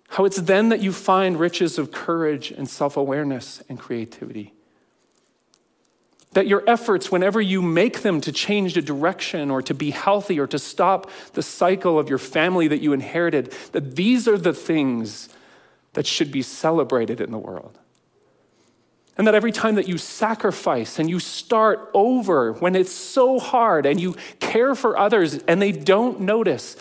how 0.10 0.26
it's 0.26 0.38
then 0.38 0.70
that 0.70 0.80
you 0.80 0.94
find 0.94 1.38
riches 1.40 1.78
of 1.78 1.92
courage 1.92 2.50
and 2.50 2.70
self 2.70 2.96
awareness 2.96 3.62
and 3.68 3.78
creativity. 3.78 4.55
That 6.36 6.48
your 6.48 6.63
efforts, 6.67 7.10
whenever 7.10 7.41
you 7.41 7.62
make 7.62 8.02
them 8.02 8.19
to 8.21 8.32
change 8.32 8.74
the 8.74 8.82
direction 8.82 9.50
or 9.50 9.62
to 9.62 9.74
be 9.74 9.91
healthy 9.91 10.38
or 10.38 10.48
to 10.48 10.60
stop 10.60 11.10
the 11.32 11.41
cycle 11.41 11.98
of 11.98 12.10
your 12.10 12.17
family 12.17 12.67
that 12.67 12.82
you 12.82 12.91
inherited, 12.91 13.54
that 13.71 13.95
these 13.95 14.28
are 14.28 14.38
the 14.38 14.54
things 14.54 15.30
that 15.93 16.06
should 16.06 16.34
be 16.34 16.41
celebrated 16.41 17.21
in 17.21 17.32
the 17.32 17.38
world. 17.38 17.80
And 19.17 19.26
that 19.28 19.34
every 19.34 19.54
time 19.54 19.76
that 19.76 19.88
you 19.88 19.98
sacrifice 19.98 21.00
and 21.00 21.10
you 21.10 21.19
start 21.19 21.89
over 21.93 22.52
when 22.52 22.76
it's 22.76 22.91
so 22.91 23.39
hard 23.39 23.86
and 23.86 23.98
you 23.98 24.17
care 24.41 24.76
for 24.76 24.98
others 24.98 25.38
and 25.48 25.62
they 25.62 25.71
don't 25.71 26.19
notice, 26.19 26.76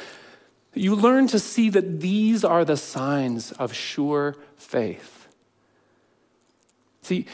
you 0.74 0.96
learn 0.96 1.28
to 1.28 1.38
see 1.38 1.70
that 1.70 2.00
these 2.00 2.44
are 2.44 2.64
the 2.64 2.76
signs 2.76 3.52
of 3.52 3.72
sure 3.72 4.34
faith. 4.56 5.28
See, 7.02 7.26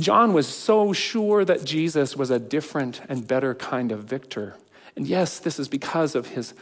John 0.00 0.32
was 0.32 0.46
so 0.46 0.92
sure 0.92 1.44
that 1.44 1.64
Jesus 1.64 2.16
was 2.16 2.30
a 2.30 2.38
different 2.38 3.00
and 3.08 3.26
better 3.26 3.54
kind 3.54 3.90
of 3.90 4.04
victor. 4.04 4.56
And 4.94 5.06
yes, 5.06 5.38
this 5.38 5.58
is 5.58 5.68
because 5.68 6.14
of 6.14 6.28
his 6.28 6.54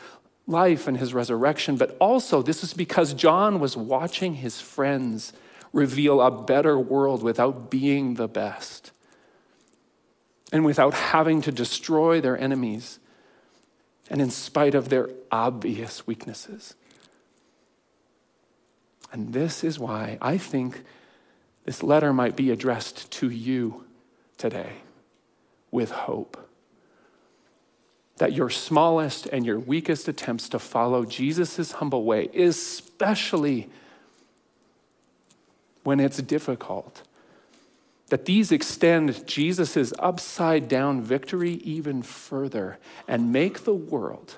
life 0.47 0.87
and 0.87 0.97
his 0.97 1.13
resurrection, 1.13 1.77
but 1.77 1.97
also 2.01 2.41
this 2.41 2.63
is 2.63 2.73
because 2.73 3.13
John 3.13 3.61
was 3.61 3.77
watching 3.77 4.37
his 4.37 4.61
friends 4.61 5.33
reveal 5.73 6.21
a 6.21 6.31
better 6.31 6.79
world 6.79 7.23
without 7.23 7.71
being 7.71 8.15
the 8.15 8.29
best 8.29 8.93
and 10.53 10.65
without 10.65 10.95
having 10.95 11.43
to 11.43 11.53
destroy 11.53 12.21
their 12.21 12.39
enemies 12.39 12.99
and 14.09 14.23
in 14.23 14.31
spite 14.31 14.75
of 14.75 14.89
their 14.89 15.11
obvious 15.31 16.07
weaknesses. 16.07 16.75
And 19.13 19.33
this 19.33 19.65
is 19.65 19.79
why 19.79 20.19
I 20.23 20.39
think 20.39 20.85
this 21.67 21.83
letter 21.83 22.13
might 22.13 22.37
be 22.37 22.51
addressed 22.51 23.11
to 23.11 23.29
you 23.29 23.85
today 24.39 24.75
with 25.73 25.91
hope. 25.91 26.49
That 28.19 28.33
your 28.33 28.51
smallest 28.51 29.27
and 29.27 29.45
your 29.45 29.59
weakest 29.59 30.07
attempts 30.07 30.49
to 30.51 30.61
follow 30.61 31.05
Jesus' 31.05 31.73
humble 31.73 32.05
way, 32.05 32.29
especially 32.29 33.69
when 35.83 35.99
it's 35.99 36.19
difficult, 36.19 37.03
that 38.09 38.27
these 38.27 38.53
extend 38.53 39.27
Jesus' 39.27 39.93
upside 39.99 40.69
down 40.69 41.03
victory 41.03 41.55
even 41.65 42.01
further 42.03 42.79
and 43.09 43.33
make 43.33 43.65
the 43.65 43.75
world 43.75 44.37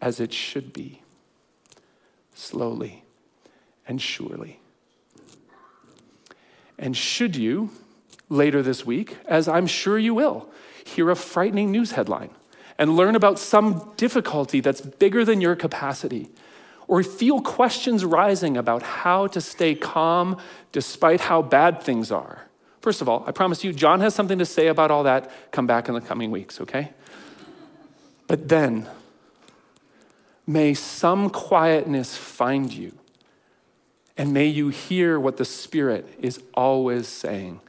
as 0.00 0.18
it 0.18 0.32
should 0.32 0.72
be, 0.72 1.02
slowly 2.34 3.04
and 3.86 4.00
surely. 4.00 4.60
And 6.78 6.96
should 6.96 7.36
you, 7.36 7.70
later 8.28 8.62
this 8.62 8.84
week, 8.84 9.18
as 9.26 9.48
I'm 9.48 9.66
sure 9.66 9.98
you 9.98 10.14
will, 10.14 10.48
hear 10.84 11.10
a 11.10 11.16
frightening 11.16 11.70
news 11.70 11.92
headline 11.92 12.30
and 12.78 12.96
learn 12.96 13.14
about 13.14 13.38
some 13.38 13.92
difficulty 13.96 14.60
that's 14.60 14.80
bigger 14.80 15.24
than 15.24 15.40
your 15.40 15.54
capacity, 15.54 16.28
or 16.88 17.02
feel 17.02 17.40
questions 17.40 18.04
rising 18.04 18.56
about 18.56 18.82
how 18.82 19.26
to 19.28 19.40
stay 19.40 19.74
calm 19.74 20.36
despite 20.72 21.20
how 21.20 21.40
bad 21.40 21.82
things 21.82 22.10
are. 22.10 22.46
First 22.80 23.00
of 23.00 23.08
all, 23.08 23.24
I 23.26 23.32
promise 23.32 23.64
you, 23.64 23.72
John 23.72 24.00
has 24.00 24.14
something 24.14 24.38
to 24.38 24.44
say 24.44 24.66
about 24.66 24.90
all 24.90 25.04
that. 25.04 25.30
Come 25.52 25.66
back 25.66 25.88
in 25.88 25.94
the 25.94 26.00
coming 26.00 26.30
weeks, 26.30 26.60
okay? 26.60 26.92
But 28.26 28.48
then, 28.48 28.86
may 30.46 30.74
some 30.74 31.30
quietness 31.30 32.16
find 32.16 32.70
you 32.72 32.92
and 34.16 34.32
may 34.32 34.46
you 34.46 34.68
hear 34.68 35.18
what 35.18 35.36
the 35.36 35.44
Spirit 35.44 36.08
is 36.20 36.40
always 36.54 37.08
saying 37.08 37.60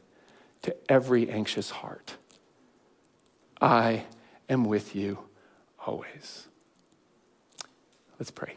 to 0.62 0.74
every 0.90 1.28
anxious 1.30 1.70
heart 1.70 2.16
I 3.60 4.04
am 4.48 4.64
with 4.64 4.94
you 4.94 5.18
always. 5.86 6.46
Let's 8.18 8.30
pray. 8.30 8.56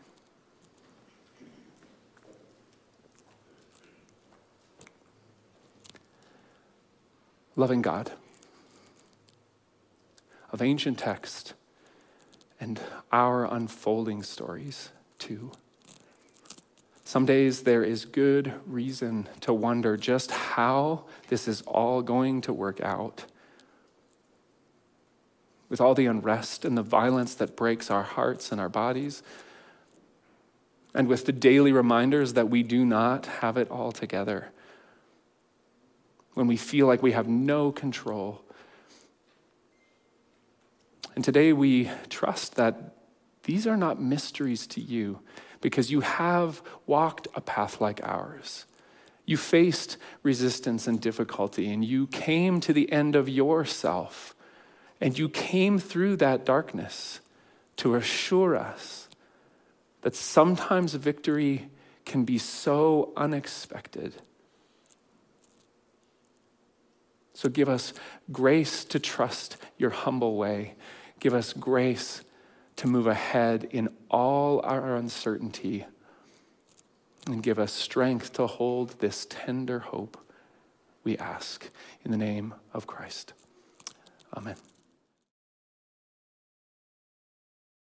Loving 7.56 7.82
God 7.82 8.12
of 10.52 10.62
ancient 10.62 10.98
text 10.98 11.54
and 12.60 12.80
our 13.12 13.46
unfolding 13.46 14.24
stories 14.24 14.90
too. 15.18 15.52
Some 17.10 17.26
days 17.26 17.64
there 17.64 17.84
is 17.84 18.06
good 18.06 18.54
reason 18.68 19.28
to 19.42 19.52
wonder 19.52 19.98
just 19.98 20.30
how 20.30 21.06
this 21.28 21.48
is 21.48 21.64
all 21.64 22.04
going 22.04 22.42
to 22.42 22.54
work 22.54 22.80
out. 22.82 23.26
With 25.70 25.82
all 25.82 25.96
the 25.96 26.06
unrest 26.06 26.66
and 26.66 26.78
the 26.78 26.84
violence 26.84 27.34
that 27.34 27.56
breaks 27.56 27.90
our 27.90 28.04
hearts 28.04 28.52
and 28.52 28.62
our 28.62 28.70
bodies, 28.70 29.24
and 30.94 31.08
with 31.08 31.26
the 31.26 31.32
daily 31.32 31.72
reminders 31.72 32.34
that 32.34 32.52
we 32.52 32.62
do 32.62 32.86
not 32.86 33.26
have 33.26 33.58
it 33.58 33.72
all 33.72 33.92
together. 33.92 34.52
When 36.36 36.46
we 36.46 36.58
feel 36.58 36.86
like 36.86 37.02
we 37.02 37.14
have 37.14 37.28
no 37.28 37.72
control. 37.72 38.44
And 41.16 41.26
today 41.26 41.54
we 41.54 41.90
trust 42.08 42.56
that 42.58 42.94
these 43.46 43.66
are 43.66 43.78
not 43.78 44.00
mysteries 44.00 44.68
to 44.68 44.80
you 44.80 45.22
because 45.62 45.92
you 45.92 46.02
have 46.02 46.62
walked 46.86 47.28
a 47.36 47.42
path 47.42 47.82
like 47.82 48.00
ours. 48.04 48.66
You 49.26 49.38
faced 49.38 49.98
resistance 50.24 50.88
and 50.88 51.00
difficulty, 51.00 51.72
and 51.72 51.84
you 51.86 52.08
came 52.08 52.60
to 52.62 52.74
the 52.74 52.92
end 52.92 53.16
of 53.16 53.30
yourself, 53.30 54.36
and 55.00 55.18
you 55.18 55.30
came 55.30 55.80
through 55.80 56.16
that 56.18 56.46
darkness 56.46 57.20
to 57.78 57.96
assure 57.96 58.56
us 58.56 59.08
that 60.02 60.16
sometimes 60.16 60.94
victory 60.94 61.70
can 62.06 62.26
be 62.26 62.38
so 62.38 63.12
unexpected. 63.16 64.14
So 67.34 67.48
give 67.48 67.70
us 67.70 67.94
grace 68.32 68.84
to 68.86 69.00
trust 69.00 69.58
your 69.78 69.92
humble 69.92 70.36
way. 70.36 70.76
Give 71.20 71.34
us 71.34 71.54
grace 71.54 72.22
to 72.80 72.88
move 72.88 73.08
ahead 73.08 73.68
in 73.72 73.90
all 74.10 74.62
our 74.62 74.96
uncertainty. 74.96 75.86
And 77.28 77.44
give 77.44 77.60
us 77.60 77.74
strength 77.74 78.32
to 78.34 78.48
hold 78.48 79.00
this 79.00 79.28
tender 79.30 79.80
hope, 79.80 80.18
we 81.04 81.18
ask, 81.18 81.70
in 82.06 82.12
the 82.12 82.18
name 82.18 82.54
of 82.74 82.88
Christ. 82.88 83.34
Amen. 84.34 84.56